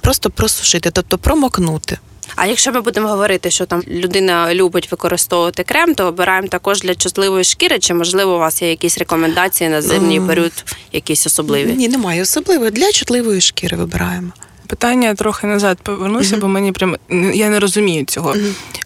[0.00, 1.98] просто просушити, тобто промокнути.
[2.36, 6.94] А якщо ми будемо говорити, що там людина любить використовувати крем, то обираємо також для
[6.94, 10.52] чутливої шкіри, чи можливо у вас є якісь рекомендації на зимній Ем, період,
[10.92, 11.72] якісь особливі?
[11.72, 12.70] Ні, немає особливо.
[12.70, 14.28] Для чутливої шкіри вибираємо.
[14.66, 16.40] Питання трохи назад повернуся, Мгм.
[16.40, 16.96] бо мені прям
[17.34, 18.34] я не розумію цього.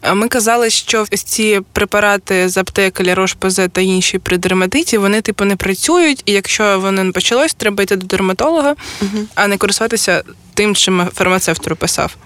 [0.00, 5.20] А Ми казали, що ці препарати з аптеки Лярош ПЗ та інші при дерматиті, вони
[5.20, 9.28] типу не працюють, і якщо воно не почалось, треба йти до дерматолога, Мгм.
[9.34, 10.22] а не користуватися
[10.54, 12.16] тим, чим фармацевт прописав.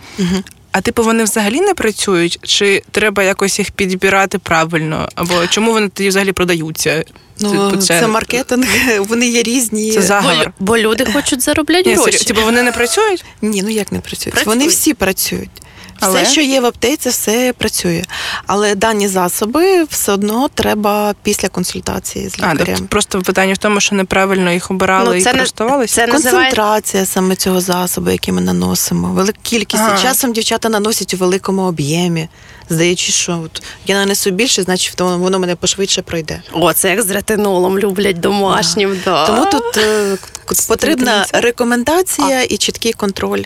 [0.72, 2.38] А типу вони взагалі не працюють?
[2.42, 5.08] Чи треба якось їх підбирати правильно?
[5.14, 7.04] Або чому вони тоді взагалі продаються?
[7.40, 8.06] Ну, Типу, це...
[8.06, 8.66] маркетинг,
[8.98, 9.92] вони є різні.
[9.92, 10.52] Це заговор.
[10.60, 12.24] бо люди хочуть заробляти Ні, гроші.
[12.24, 13.24] типу вони не працюють?
[13.42, 14.34] Ні, ну як не працюють?
[14.34, 14.46] Працюють.
[14.46, 15.50] Вони всі працюють.
[16.00, 16.22] Але?
[16.22, 18.02] Все, що є в аптеці, все працює.
[18.46, 22.66] Але дані засоби все одно треба після консультації з А, лікарем.
[22.66, 25.94] тобто просто питання в тому, що неправильно їх обирали Ну, і це не- користувалися?
[25.94, 29.82] це називає Концентрація саме цього засобу, який ми наносимо, велика кількість.
[29.82, 30.02] Ага.
[30.02, 32.28] Часом дівчата наносять у великому об'ємі.
[32.70, 36.42] Здаючи, що от я нанесу більше, значить воно воно мене пошвидше пройде.
[36.52, 39.00] О, це як з ретинолом люблять домашнім.
[39.04, 39.26] Да.
[39.26, 40.16] Тому тут е,
[40.68, 43.42] потрібна рекомендація і чіткий контроль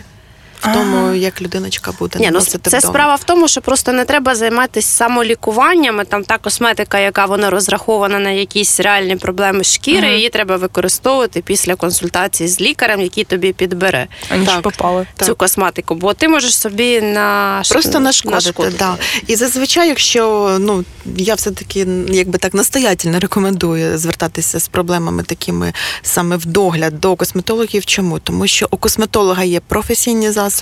[0.63, 1.15] в тому, Ага.
[1.15, 2.81] як людиночка буде Ні, ну це вдома.
[2.81, 6.05] справа в тому, що просто не треба займатися самолікуваннями.
[6.05, 10.15] Там та косметика, яка вона розрахована на якісь реальні проблеми шкіри, Мгм.
[10.15, 14.07] її треба використовувати після консультації з лікарем, який тобі підбере
[14.45, 14.61] Так.
[14.61, 15.07] попали.
[15.15, 15.27] Так.
[15.27, 15.95] цю косметику.
[15.95, 18.75] Бо ти можеш собі на Просто нашкодити, нашкодити.
[18.79, 18.97] Да.
[19.27, 25.73] І зазвичай, якщо ну я все таки якби так настоятельно рекомендую звертатися з проблемами такими
[26.01, 27.85] саме в догляд до косметологів.
[27.85, 28.19] Чому?
[28.19, 30.52] Тому що у косметолога є професійні засоби,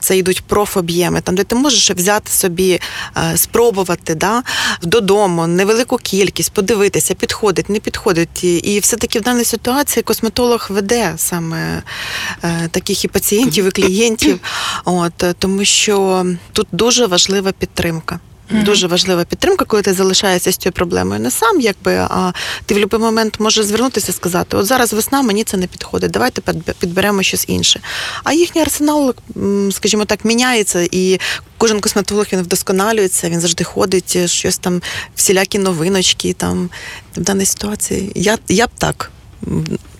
[0.00, 2.80] це йдуть профоб'єми, там де ти можеш взяти собі,
[3.16, 4.42] е, спробувати да,
[4.82, 8.44] додому невелику кількість, подивитися, підходить, не підходить.
[8.44, 11.82] І, і все-таки в даній ситуації косметолог веде саме
[12.44, 14.40] е, таких і пацієнтів, і клієнтів.
[14.84, 18.20] От, е, тому що тут дуже важлива підтримка.
[18.50, 22.32] Дуже важлива підтримка, коли ти залишаєшся з цією проблемою не сам, якби, а
[22.66, 26.10] ти в будь-який момент можеш звернутися і сказати: от зараз весна, мені це не підходить,
[26.10, 26.42] давайте
[26.78, 27.80] підберемо щось інше.
[28.24, 29.14] А їхній арсенал,
[29.70, 31.20] скажімо так, міняється, і
[31.58, 34.82] кожен косметолог він вдосконалюється, він завжди ходить, щось там,
[35.14, 36.70] всілякі новиночки там
[37.16, 38.12] в даній ситуації.
[38.14, 39.10] Я, я б так.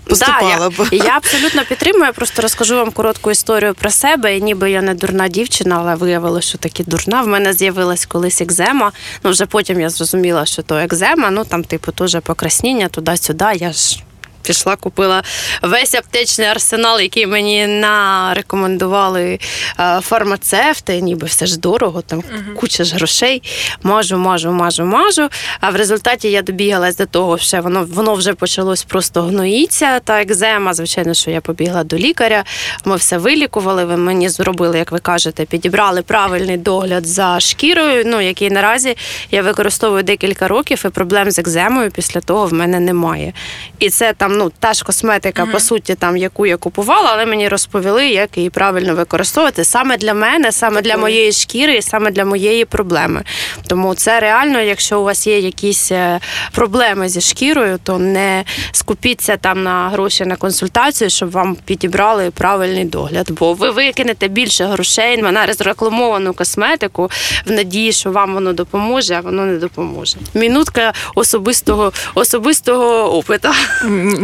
[0.09, 0.89] Поступала да, б.
[0.93, 2.05] я, я абсолютно підтримую.
[2.05, 4.37] Я просто розкажу вам коротку історію про себе.
[4.37, 7.23] І ніби я не дурна дівчина, але виявилося, що таки дурна.
[7.23, 8.93] В мене з'явилась колись екзема.
[9.25, 11.31] Ну вже потім я зрозуміла, що то екзема.
[11.31, 13.47] Ну там, типу, теж покраснення туди-сюди.
[13.55, 14.03] Я ж.
[14.49, 15.23] Пішла, купила
[15.63, 19.39] весь аптечний арсенал, який мені нарекомендували
[19.81, 22.23] е, фармацевти, ніби все ж дорого, там
[22.57, 23.43] куча ж грошей.
[23.83, 25.29] Мажу, мажу, мажу, мажу.
[25.61, 30.21] А в результаті я добігалась до того, що воно, воно вже почалось просто гноїться та
[30.21, 30.75] екзема.
[30.75, 32.45] Звичайно, що я побігла до лікаря.
[32.85, 33.85] Ми все вилікували.
[33.85, 38.03] Ви мені зробили, як ви кажете, підібрали правильний догляд за шкірою.
[38.07, 38.97] Ну який наразі
[39.31, 43.33] я використовую декілька років, і проблем з екземою після того в мене немає.
[43.79, 47.49] І це там ну та ж косметика, по суті, там яку я купувала, але мені
[47.49, 52.25] розповіли, як її правильно використовувати саме для мене, саме для моєї шкіри, і саме для
[52.25, 53.23] моєї проблеми.
[53.67, 56.21] Тому це реально, якщо у вас є якісь е,
[56.53, 62.85] проблеми зі шкірою, то не скупіться там на гроші на консультацію, щоб вам підібрали правильний
[62.85, 63.31] догляд.
[63.31, 67.11] Бо ви викинете більше грошей на розрекламовану косметику
[67.47, 70.17] в надії, що вам воно допоможе, а воно не допоможе.
[70.35, 73.49] Мінутка особистого особистого опиту.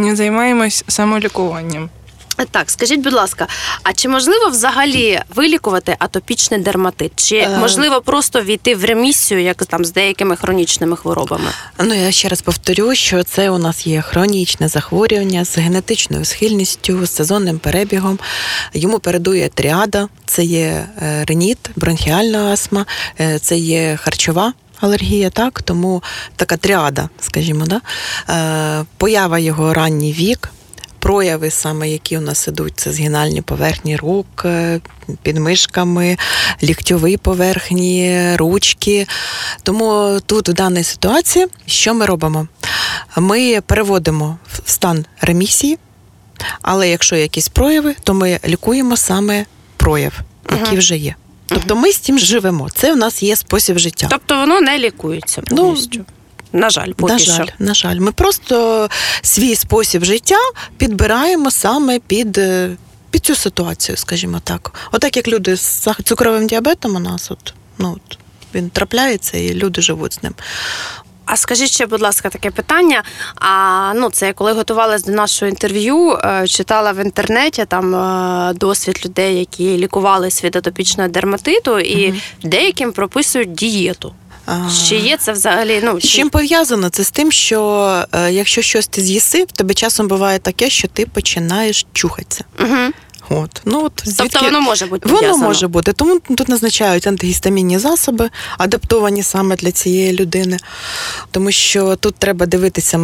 [0.05, 1.89] Не займаємось самолікуванням.
[2.51, 3.47] Так, скажіть, будь ласка,
[3.83, 7.11] а чи можливо взагалі вилікувати атопічний дерматит?
[7.15, 7.57] Чи Е.
[7.59, 11.49] можливо просто війти в ремісію, як там з деякими хронічними хворобами?
[11.83, 17.05] Ну я ще раз повторю, що це у нас є хронічне захворювання з генетичною схильністю,
[17.05, 18.19] з сезонним перебігом.
[18.73, 22.85] Йому передує тріада, це є е, реніт, бронхіальна астма,
[23.19, 24.53] е, це є харчова.
[24.79, 26.03] Алергія, так, тому
[26.35, 27.81] така тріада, скажімо, да?
[28.29, 30.49] е, поява його ранній вік,
[30.99, 34.79] прояви, саме які у нас ідуть, це згинальні поверхні рук, е,
[35.23, 36.17] під мишками,
[36.63, 39.07] ліктьові поверхні, ручки.
[39.63, 42.47] Тому тут в даній ситуації, що ми робимо?
[43.17, 45.77] Ми переводимо в стан ремісії,
[46.61, 49.45] але якщо якісь прояви, то ми лікуємо саме
[49.77, 50.13] прояв,
[50.51, 51.15] який вже є.
[51.47, 52.69] Тобто ми з тим живемо.
[52.69, 54.07] Це в нас є спосіб життя.
[54.11, 55.77] Тобто воно не лікується Ну,
[56.53, 57.31] на жаль, поки на що.
[57.31, 58.89] жаль, на жаль, ми просто
[59.21, 60.37] свій спосіб життя
[60.77, 62.77] підбираємо саме під, е,
[63.11, 64.73] під цю ситуацію, скажімо так.
[64.91, 68.17] Отак як люди з цукровим діабетом у нас, от, ну, от,
[68.55, 70.33] він трапляється і люди живуть з ним.
[71.25, 73.03] А скажіть ще, будь ласка, таке питання.
[73.35, 78.53] А ну, це я коли готувалась до нашого інтерв'ю, е, читала в інтернеті там е,
[78.53, 84.13] досвід людей, які лікувались від атопічного дерматиту, і деяким прописують дієту.
[84.87, 85.81] Чи є це взагалі?
[85.83, 86.89] Ну З чим пов'язано?
[86.89, 90.87] Це з тим, що е, якщо щось ти з'їси, в тебе часом буває таке, що
[90.87, 92.43] ти починаєш чухатися.
[92.59, 92.91] Угу.
[93.29, 93.61] От.
[93.65, 94.29] Ну, от, звідки...
[94.31, 95.47] Тобто воно може бути Воно пов'язано?
[95.47, 95.93] може бути.
[95.93, 100.57] Тому тут назначають антигістамінні засоби, адаптовані саме для цієї людини.
[101.31, 102.99] Тому що тут треба дивитися,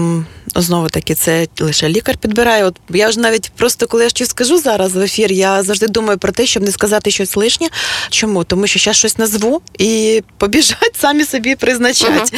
[0.55, 2.65] знову таки, це лише лікар підбирає.
[2.65, 6.17] От я ж навіть просто коли я щось скажу зараз в ефір, я завжди думаю
[6.17, 7.67] про те, щоб не сказати щось лишнє.
[8.09, 8.43] Чому?
[8.43, 12.33] Тому що зараз щось назву і побіжать самі собі призначать.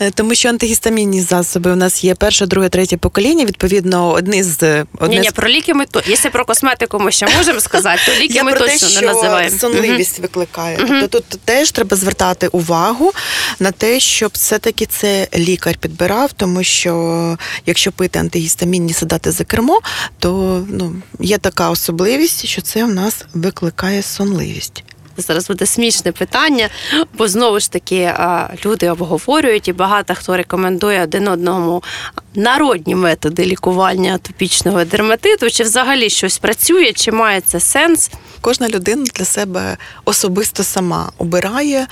[0.00, 3.44] Е, Тому що антигістамінні засоби у нас є перше, друге, третє покоління.
[3.44, 6.02] Відповідно, одні з одне Ні, ні, з про ліки ми то.
[6.06, 8.90] Якщо про косметику ми ще можемо сказати, то ліки я ми про точно те, не
[8.90, 9.58] що називаємо.
[9.58, 10.76] сонливість викликає.
[10.76, 13.12] Тобто тут теж треба звертати увагу
[13.58, 19.80] на те, щоб все-таки це лікар підбирав, тому що якщо пити антигістамінні сідати за кермо,
[20.18, 24.84] то ну є така особливість, що це в нас викликає сонливість.
[25.18, 26.68] Зараз буде смішне питання,
[27.18, 28.14] бо знову ж таки
[28.66, 31.82] люди обговорюють, і багато хто рекомендує один одному
[32.34, 35.50] народні методи лікування атопічного дерматиту.
[35.50, 38.10] Чи взагалі щось працює, чи має це сенс?
[38.40, 41.86] Кожна людина для себе особисто сама обирає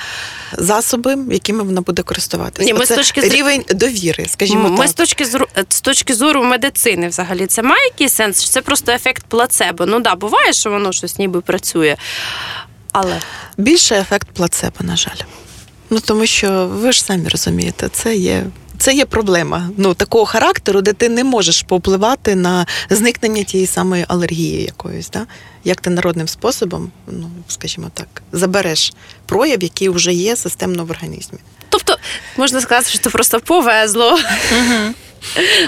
[0.52, 2.64] засоби, якими вона буде користуватися.
[2.64, 4.88] Ні, ми з Це точки з- рівень довіри, скажімо Ми так.
[4.88, 8.42] з точки зору з точки зору медицини, взагалі, це має якийсь сенс?
[8.44, 9.86] Чи це просто ефект плацебо?
[9.86, 11.96] Ну да, буває, що воно щось ніби працює.
[12.98, 13.20] Але
[13.56, 15.16] Більше ефект плацебо, на жаль.
[15.90, 18.44] Ну тому що ви ж самі розумієте, це є.
[18.78, 24.04] Це є проблема ну такого характеру, де ти не можеш повпливати на зникнення тієї самої
[24.08, 25.26] алергії якоїсь, да?
[25.64, 28.92] як ти народним способом, ну скажімо так, забереш
[29.26, 31.38] прояв, який вже є системно в організмі.
[31.68, 31.96] Тобто
[32.36, 34.18] можна сказати, що це просто повезло.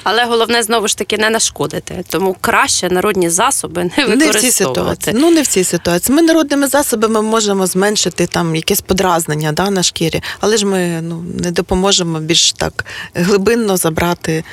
[0.04, 2.04] Але головне знову ж таки не нашкодити.
[2.08, 5.16] Тому краще народні засоби не Не в цій ситуації.
[5.20, 6.16] Ну не в цій ситуації.
[6.16, 11.24] Ми народними засобами можемо зменшити там якесь подразнення да, на шкірі, але ж ми ну
[11.34, 14.44] не допоможемо більш так глибинно забрати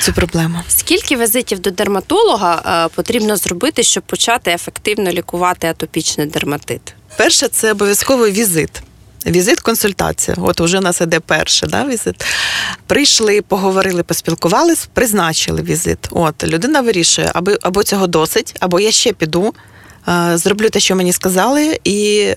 [0.00, 0.58] цю проблему.
[0.68, 6.94] Скільки візитів до дерматолога е, потрібно зробити, щоб почати ефективно лікувати атопічний дерматит?
[7.16, 8.82] Перше, це обов'язковий візит.
[9.26, 10.36] Візит, консультація.
[10.40, 12.24] От уже у нас іде перший да, візит.
[12.86, 15.98] Прийшли, поговорили, поспілкувались, призначили візит.
[16.10, 19.54] От людина вирішує, або, або цього досить, або я ще піду,
[20.08, 22.28] е, зроблю те, що мені сказали, і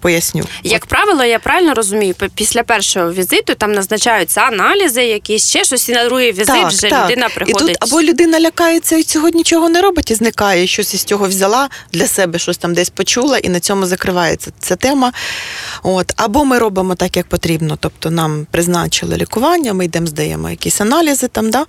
[0.00, 0.44] поясню.
[0.62, 5.92] Як правило, я правильно розумію, після першого візиту там назначаються аналізи, якісь ще щось, і
[5.92, 7.62] на другий візит вже людина приходить.
[7.62, 11.28] І тут або людина лякається і цього нічого не робить і зникає, щось із цього
[11.28, 15.12] взяла для себе, щось там десь почула, і на цьому закривається ця тема.
[15.82, 16.12] От.
[16.16, 17.78] Або ми робимо так, як потрібно.
[17.80, 21.66] Тобто нам призначили лікування, ми йдемо, здаємо якісь аналізи, там, да,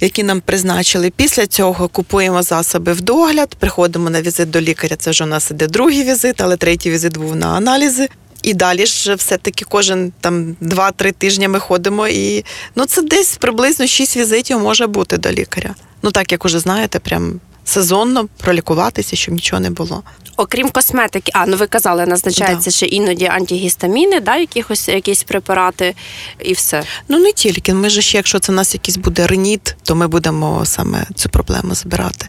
[0.00, 1.10] які нам призначили.
[1.16, 4.96] Після цього купуємо засоби в догляд, приходимо на візит до лікаря.
[4.96, 8.08] Це вже у нас іде другий візит, але третій візит був на аналізи.
[8.42, 12.44] І далі ж все-таки кожен там 2-3 тижні ми ходимо, і
[12.76, 15.74] ну це десь приблизно 6 візитів може бути до лікаря.
[16.02, 20.02] Ну так як уже знаєте, прям сезонно пролікуватися, щоб нічого не було.
[20.36, 25.94] Окрім косметики, а ну ви казали, назначаються ще іноді антигістаміни, да, якихось якісь препарати,
[26.40, 26.82] і все.
[27.08, 27.74] Ну не тільки.
[27.74, 31.28] Ми ж ще, якщо це у нас якийсь буде реніт, то ми будемо саме цю
[31.28, 32.26] проблему збирати.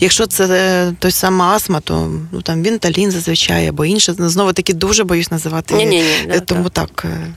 [0.00, 4.14] Якщо це е, той сама астма, то ну там вінталін зазвичай або інше.
[4.18, 5.74] Знову таки дуже боюсь називати.
[5.74, 7.04] Ні-ні-ні, Е, да, Тому так.
[7.04, 7.34] е,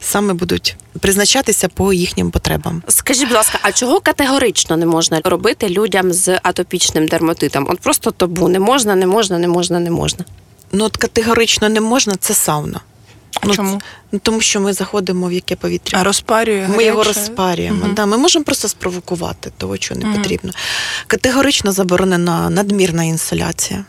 [0.00, 2.82] саме будуть призначатися по їхнім потребам.
[2.88, 7.66] Скажіть, будь ласка, а чого категорично не можна робити людям з атопічним дерматитом?
[7.70, 10.24] От просто табу не можна, не можна, не можна, не можна.
[10.72, 12.80] Ну от категорично не можна, це сауна.
[13.44, 13.80] Ну, Чому?
[14.12, 15.98] Ну, тому що ми заходимо в яке повітря.
[16.00, 16.68] А розпарює.
[16.76, 17.84] Ми його розпарюємо.
[17.84, 17.94] Мгм.
[17.94, 20.16] Да, ми можемо просто спровокувати того, що не Мгм.
[20.18, 20.52] потрібно.
[21.06, 23.84] Категорично заборонена надмірна інсоляція.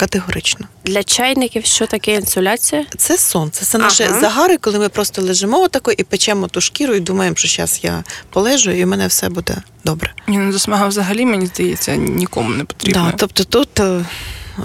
[0.00, 0.66] Категорично.
[0.84, 2.84] Для чайників що таке інсуляція?
[2.96, 4.20] Це сонце, це наші Ага.
[4.20, 8.04] загари, коли ми просто лежимо отако і печемо ту шкіру, і думаємо, що зараз я
[8.30, 10.12] полежу, і в мене все буде добре.
[10.28, 13.04] Ні, ну засмага взагалі, мені здається, нікому не потрібно.
[13.04, 14.04] Да, тобто тут е,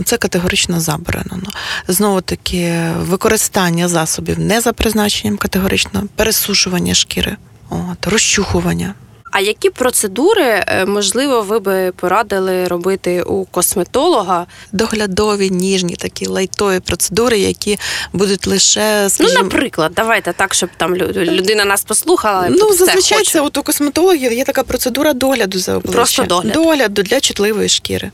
[0.06, 1.50] це категорично заборонено.
[1.88, 7.38] Знову таки, використання засобів не за призначенням категорично, пересушування шкіри,
[7.70, 8.94] от, розчухування.
[9.38, 14.46] А які процедури, е, можливо, ви би порадили робити у косметолога?
[14.72, 17.80] Доглядові, ніжні такі лайтові процедури, які
[18.14, 22.48] будуть лише, Ну, наприклад, давайте так, щоб там лю- людина нас послухала.
[22.50, 25.96] Ну, зазвичай це от у косметологів є така процедура догляду за обличчя.
[25.98, 26.54] Просто догляд.
[26.54, 28.12] Догляду для чутливої шкіри.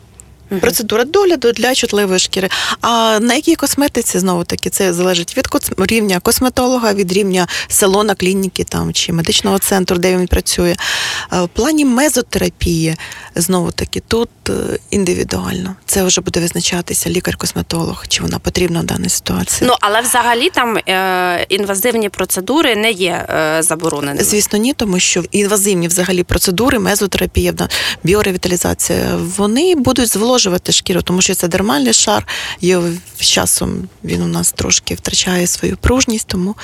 [0.60, 2.50] Процедура догляду для чутливої шкіри.
[2.82, 5.48] А на якій косметиці знову таки це залежить від
[5.78, 10.76] рівня косметолога, від рівня салона, клініки там чи медичного центру, де він працює.
[11.32, 12.96] В плані мезотерапії
[13.36, 14.54] знову таки тут е,
[14.90, 15.76] індивідуально.
[15.86, 19.68] Це вже буде визначатися лікар-косметолог, чи вона потрібна в даній ситуації.
[19.68, 24.24] Ну, але взагалі там е, інвазивні процедури не є е, забороненими.
[24.24, 27.54] Звісно, ні, тому що інвазивні взагалі процедури, мезотерапія,
[28.04, 30.10] біоревіталізація, вони будуть
[30.42, 32.28] зволожувати шкіру, тому що це дермальний шар,
[32.62, 32.76] і
[33.20, 36.56] з часом він у нас трошки втрачає свою пружність, тому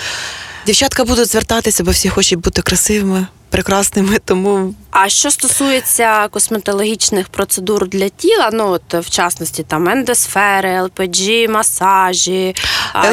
[0.66, 7.88] дівчатка будуть звертатися, бо всі хочуть бути красивими, прекрасними, тому А що стосується косметологічних процедур
[7.90, 12.56] для тіла, ну от в частності там ендосфери, ЛПГ, масажі,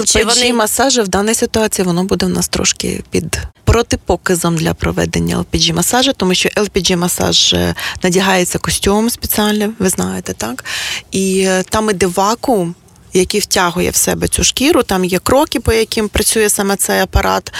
[0.04, 5.38] чи вони масажі в даній ситуації воно буде в нас трошки під протипоказом для проведення
[5.38, 10.64] LPG масажу, тому що LPG масаж е, надягається костюм спеціальний, ви знаєте, так?
[11.10, 12.74] І е, там іде вакуум.
[13.14, 17.52] Який втягує в себе цю шкіру, там є кроки, по яким працює саме цей апарат,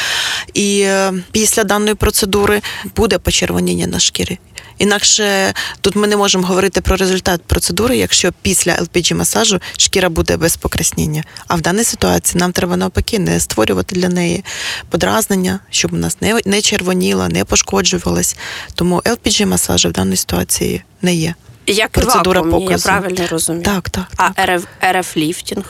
[0.55, 2.63] і е, після даної процедури
[2.97, 4.39] буде почервоніння на шкірі.
[4.79, 10.37] Інакше тут ми не можемо говорити про результат процедури, якщо після LPG масажу шкіра буде
[10.37, 11.25] без покраснення.
[11.49, 14.45] А в даній ситуації нам треба навпаки не створювати для неї
[14.91, 18.37] подразнення, щоб у нас не червоніла, не пошкоджувалась.
[18.75, 21.35] Тому LPG масажу в даній ситуації не є.
[21.67, 23.65] Як процедура вакуумні, я правильно розумію.
[23.65, 24.05] Так, так.
[24.17, 24.49] А так.
[24.49, 25.65] РФ, РФ ліфтінг?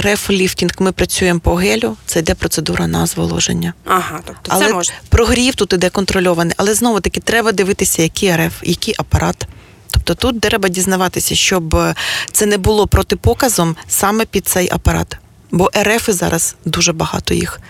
[0.00, 3.74] РФ ліфтінг ми працюємо по гелю, це йде процедура на зволоження.
[3.84, 4.94] Ага, тобто Але це можна.
[5.08, 6.54] прогрів тут іде контрольований.
[6.56, 9.46] Але знову таки треба дивитися, який РФ, який апарат.
[9.90, 11.94] Тобто тут треба дізнаватися, щоб е,
[12.32, 15.16] це не було протипоказом саме під цей апарат.
[15.50, 17.60] Бо РФ зараз дуже багато їх.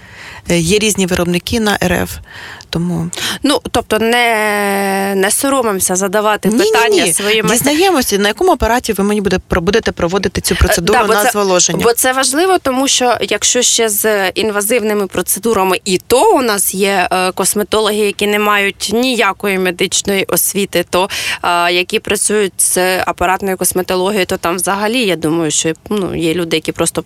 [0.50, 2.16] Е, Є різні виробники на РФ,
[2.72, 3.10] тому
[3.42, 7.12] Ну тобто не, не соромимося задавати питання Ні-ні-ні.
[7.12, 11.14] своїм дізнаємося, на якому апараті ви мені буде, будете проводити цю процедуру Е, Да, бо
[11.14, 11.84] на це- зволоження.
[11.84, 17.08] Бо це важливо, тому що якщо ще з інвазивними процедурами, і то у нас є
[17.12, 21.08] е, косметологи, які не мають ніякої медичної освіти, то
[21.42, 26.56] е, які працюють з апаратною косметологією, то там взагалі я думаю, що ну є люди,
[26.56, 27.04] які просто.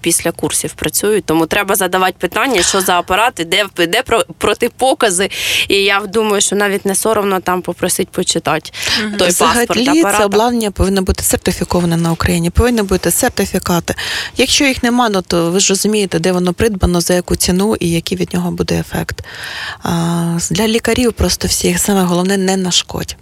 [0.00, 5.30] Після курсів працюють, тому треба задавати питання, що за апарат, де, де про протипокази.
[5.68, 8.70] І я думаю, що навіть не соромно там попросити почитати
[9.18, 10.18] той паспорт Взагалі, апарата.
[10.18, 13.94] це обладнання повинно бути сертифіковане на Україні, повинні бути сертифікати.
[14.36, 17.90] Якщо їх нема, ну то ви ж розумієте, де воно придбано, за яку ціну і
[17.90, 19.24] який від нього буде ефект.
[19.82, 23.16] А, для лікарів просто всіх саме головне не нашкодь.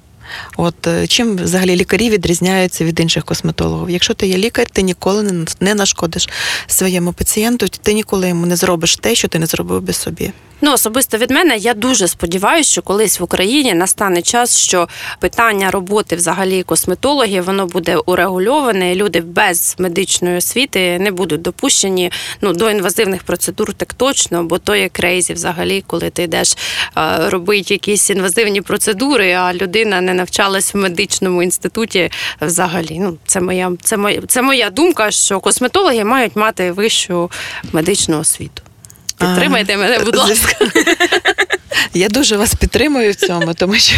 [0.57, 3.91] От е, чим взагалі лікарі відрізняються від інших косметологів?
[3.91, 6.29] Якщо ти є лікар, ти ніколи не, не нашкодиш
[6.67, 10.33] своєму пацієнту, ти ніколи йому не зробиш те, що ти не зробив би собі.
[10.67, 14.89] Ну, особисто від мене, я дуже сподіваюся, що колись в Україні настане час, що
[15.21, 18.95] питання роботи взагалі косметологів воно буде урегульоване.
[18.95, 24.77] Люди без медичної освіти не будуть допущені ну, до інвазивних процедур, так точно, бо то
[24.77, 26.57] є крейзі взагалі, коли ти йдеш
[26.97, 32.11] е, робити якісь інвазивні процедури, а людина не навчалась в медичному інституті
[32.41, 32.99] взагалі.
[33.01, 37.31] Ну, це моя, це моя, це моя думка, що косметологи мають мати вищу
[37.73, 38.63] медичну освіту.
[39.19, 40.65] Підтримайте мене, будь ласка.
[41.95, 43.97] Я дуже вас підтримую в цьому, тому що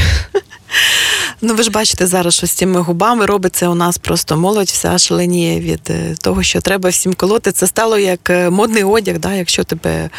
[1.41, 4.99] ну ви ж бачите зараз, що з цими губами робиться у нас просто молодь вся
[4.99, 7.53] шаленіє від е, того, що треба всім колоти.
[7.53, 9.19] Це стало як е, модний одяг.
[9.19, 9.33] Да?
[9.33, 10.11] Якщо тебе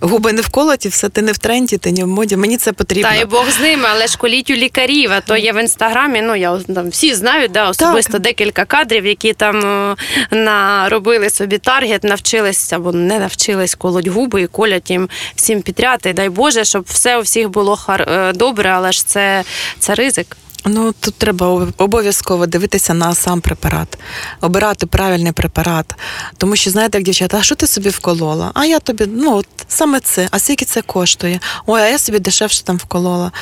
[0.00, 2.36] губи не вколоті, все ти не в тренді, ти не в моді.
[2.36, 3.08] Мені це потрібно.
[3.08, 5.12] Та і Бог з ними, але ж коліть у лікарів.
[5.12, 6.22] А то є в інстаграмі.
[6.22, 8.22] Ну я там всі знають, да, особисто Так.
[8.22, 9.96] декілька кадрів, які там е,
[10.30, 16.00] наробили собі таргет, навчилися або не навчились колоть губи і колять їм всім підряд.
[16.04, 19.44] І дай Боже, щоб все у всіх було хар- е, добре, але ж це,
[19.78, 20.36] це ризик.
[20.64, 23.98] Ну тут треба об- обов'язково дивитися на сам препарат,
[24.40, 25.94] обирати правильний препарат.
[26.38, 28.50] Тому що знаєте, як дівчата, а що ти собі вколола?
[28.54, 31.40] А я тобі, ну от саме це, а скільки це коштує?
[31.66, 33.32] Ой, а я собі дешевше там вколола.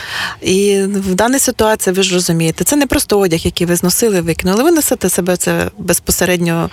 [0.43, 4.63] І в даній ситуації ви ж розумієте, це не просто одяг, який ви зносили, викинули.
[4.63, 6.71] Ви несете себе це безпосередньо,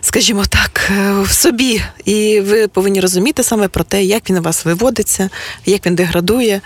[0.00, 1.82] скажімо так, е, в собі.
[2.04, 5.30] І ви повинні розуміти саме про те, як він у вас виводиться,
[5.66, 6.60] як він деградує,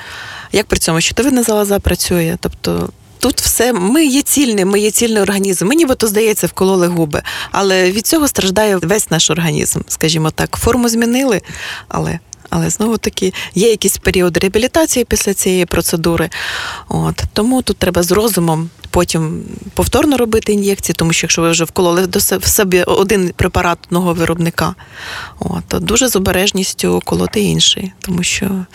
[0.54, 2.36] як при цьому щитовидна залоза працює.
[2.40, 2.88] Тобто
[3.18, 5.66] Тут все ми є цільним, ми є цільний організм.
[5.66, 10.56] Мені нібито то здається, вкололи губи, але від цього страждає весь наш організм, скажімо так.
[10.56, 11.42] Форму змінили,
[11.88, 12.18] але.
[12.50, 16.30] Але знову таки є якийсь період реабілітації після цієї процедури.
[16.88, 19.42] От тому тут треба з розумом потім
[19.74, 24.14] повторно робити ін'єкції, тому що якщо ви вже вкололи до в собі один препарат одного
[24.14, 24.74] виробника,
[25.38, 28.66] от, то дуже з обережністю колоти інший, тому що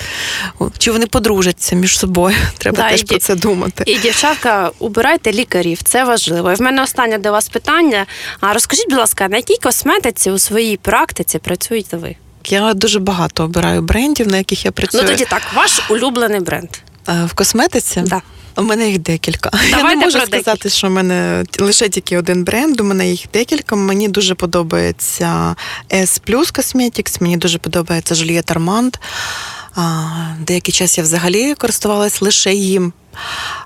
[0.78, 3.84] чи вони подружаться між собою, треба Да, теж і про це думати.
[3.88, 6.51] І дівчатка, убирайте лікарів, це важливо.
[6.51, 8.05] І в мене останнє до вас питання.
[8.39, 12.15] А розкажіть, будь ласка, на якій косметиці у своїй практиці працюєте ви?
[12.45, 15.03] Я дуже багато обираю брендів, на яких я працюю.
[15.03, 16.70] Ну тоді так, ваш улюблений бренд.
[17.09, 18.01] Е, в косметиці.
[18.05, 18.22] Да.
[18.60, 19.51] У мене їх декілька.
[19.70, 20.70] я не можу про сказати, декілька.
[20.70, 22.80] що в мене лише тільки один бренд.
[22.80, 23.76] У мене їх декілька.
[23.76, 25.55] Мені дуже подобається
[25.89, 28.95] S Plus Cosmetics, мені дуже подобається Juliette Armand.
[30.39, 32.93] Деякий час я взагалі користувалась лише їм.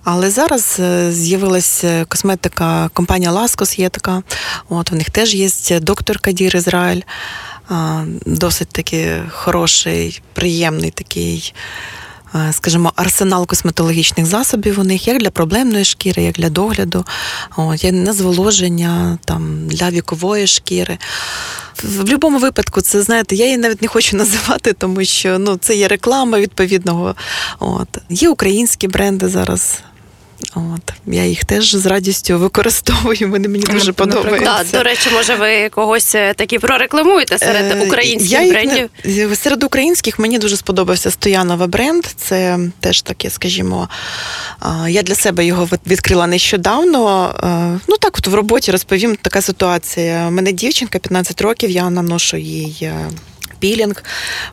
[0.03, 4.23] Але зараз е, з'явилася косметика, компанія Laskos є така.
[4.69, 7.01] От, у них теж є доктор Кадір Ізраїль.
[8.25, 12.02] Досить такий хороший, приємний такий е,
[12.51, 17.05] скажімо, арсенал косметологічних засобів у них як для проблемної шкіри, як для догляду,
[17.57, 20.97] от, на зволоження, там, для вікової шкіри.
[21.83, 25.75] В будь-якому випадку, це знаєте, я її навіть не хочу називати, тому що ну, це
[25.75, 27.15] є реклама відповідного.
[27.59, 27.87] От.
[28.09, 29.79] Є українські бренди зараз.
[30.55, 30.93] От.
[31.07, 34.63] Я їх теж з радістю використовую, вони мені дуже Наприклад, подобаються.
[34.71, 38.89] Да, до речі, може, ви когось е, таки прорекламуєте серед Е, українських я брендів?
[39.05, 42.05] не- серед українських мені дуже сподобався Стоянова бренд.
[42.17, 43.89] Це теж таке, скажімо,
[44.87, 47.35] я для себе його від- відкрила нещодавно.
[47.43, 50.27] Е, Ну так, от в роботі розповім така ситуація.
[50.27, 52.91] У мене дівчинка 15 років, я наношу їй.
[53.63, 54.03] Пілінг,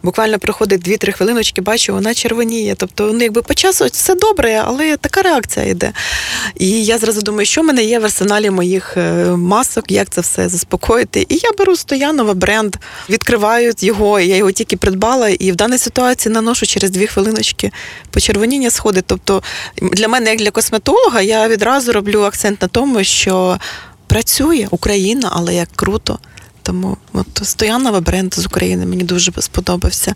[0.02, 2.74] буквально проходить 2-3 хвилиночки, бачу, вона червоніє.
[2.74, 5.92] Тобто, ну якби по часу все добре, але така реакція йде.
[6.58, 10.20] І я зразу думаю, що в мене є в арсеналі моїх е, масок, як це
[10.20, 11.26] все заспокоїти.
[11.28, 12.76] І я беру Стоянова бренд,
[13.08, 17.72] відкриваю його, я його тільки придбала, і в даній ситуації наношу через дві хвилиночки
[18.11, 19.04] почервоніння сходить.
[19.06, 19.42] Тобто
[19.82, 23.58] для мене, як для косметолога, я відразу роблю акцент на тому, що
[24.06, 26.18] працює Україна, але як круто.
[26.62, 30.14] Тому от Стоянова бренд з України мені дуже сподобався.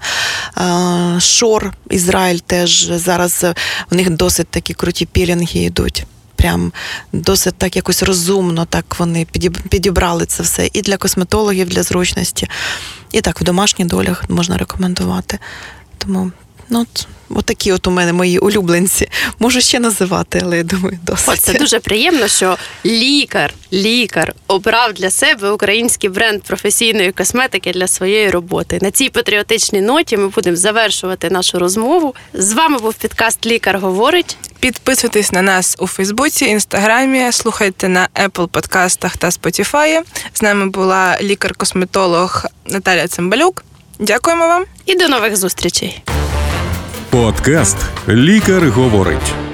[1.19, 3.55] Шор Ізраїль теж зараз е,
[3.93, 6.07] у них досить такі круті пілінги йдуть.
[6.37, 6.73] Прям
[7.13, 9.27] досить так якось розумно, так вони
[9.69, 12.49] підібрали це все і для косметологів, для зручності,
[13.13, 15.39] і так в домашніх долях можна рекомендувати.
[15.99, 16.33] Тому
[16.69, 16.87] ну,
[17.35, 19.09] от, от у мене мої улюбленці.
[19.39, 21.29] Можу ще називати, але я думаю, досить.
[21.29, 22.57] От це дуже приємно, що
[22.87, 28.79] лікар, лікар обрав для себе український бренд професійної косметики для своєї роботи.
[28.83, 32.15] На цій патріотичній ноті ми будемо завершувати нашу розмову.
[32.35, 34.37] З вами був підкаст Лікар говорить.
[34.61, 40.01] Підписуйтесь на нас у Фейсбуці, Інстаграмі, слухайте на Apple подкастах та Spotify.
[40.35, 43.65] З нами була лікар-косметолог Наталя Цимбалюк.
[43.99, 44.65] Дякуємо вам.
[44.87, 46.03] І до нових зустрічей.
[47.15, 47.77] Подкаст
[48.09, 49.54] Лікар говорить.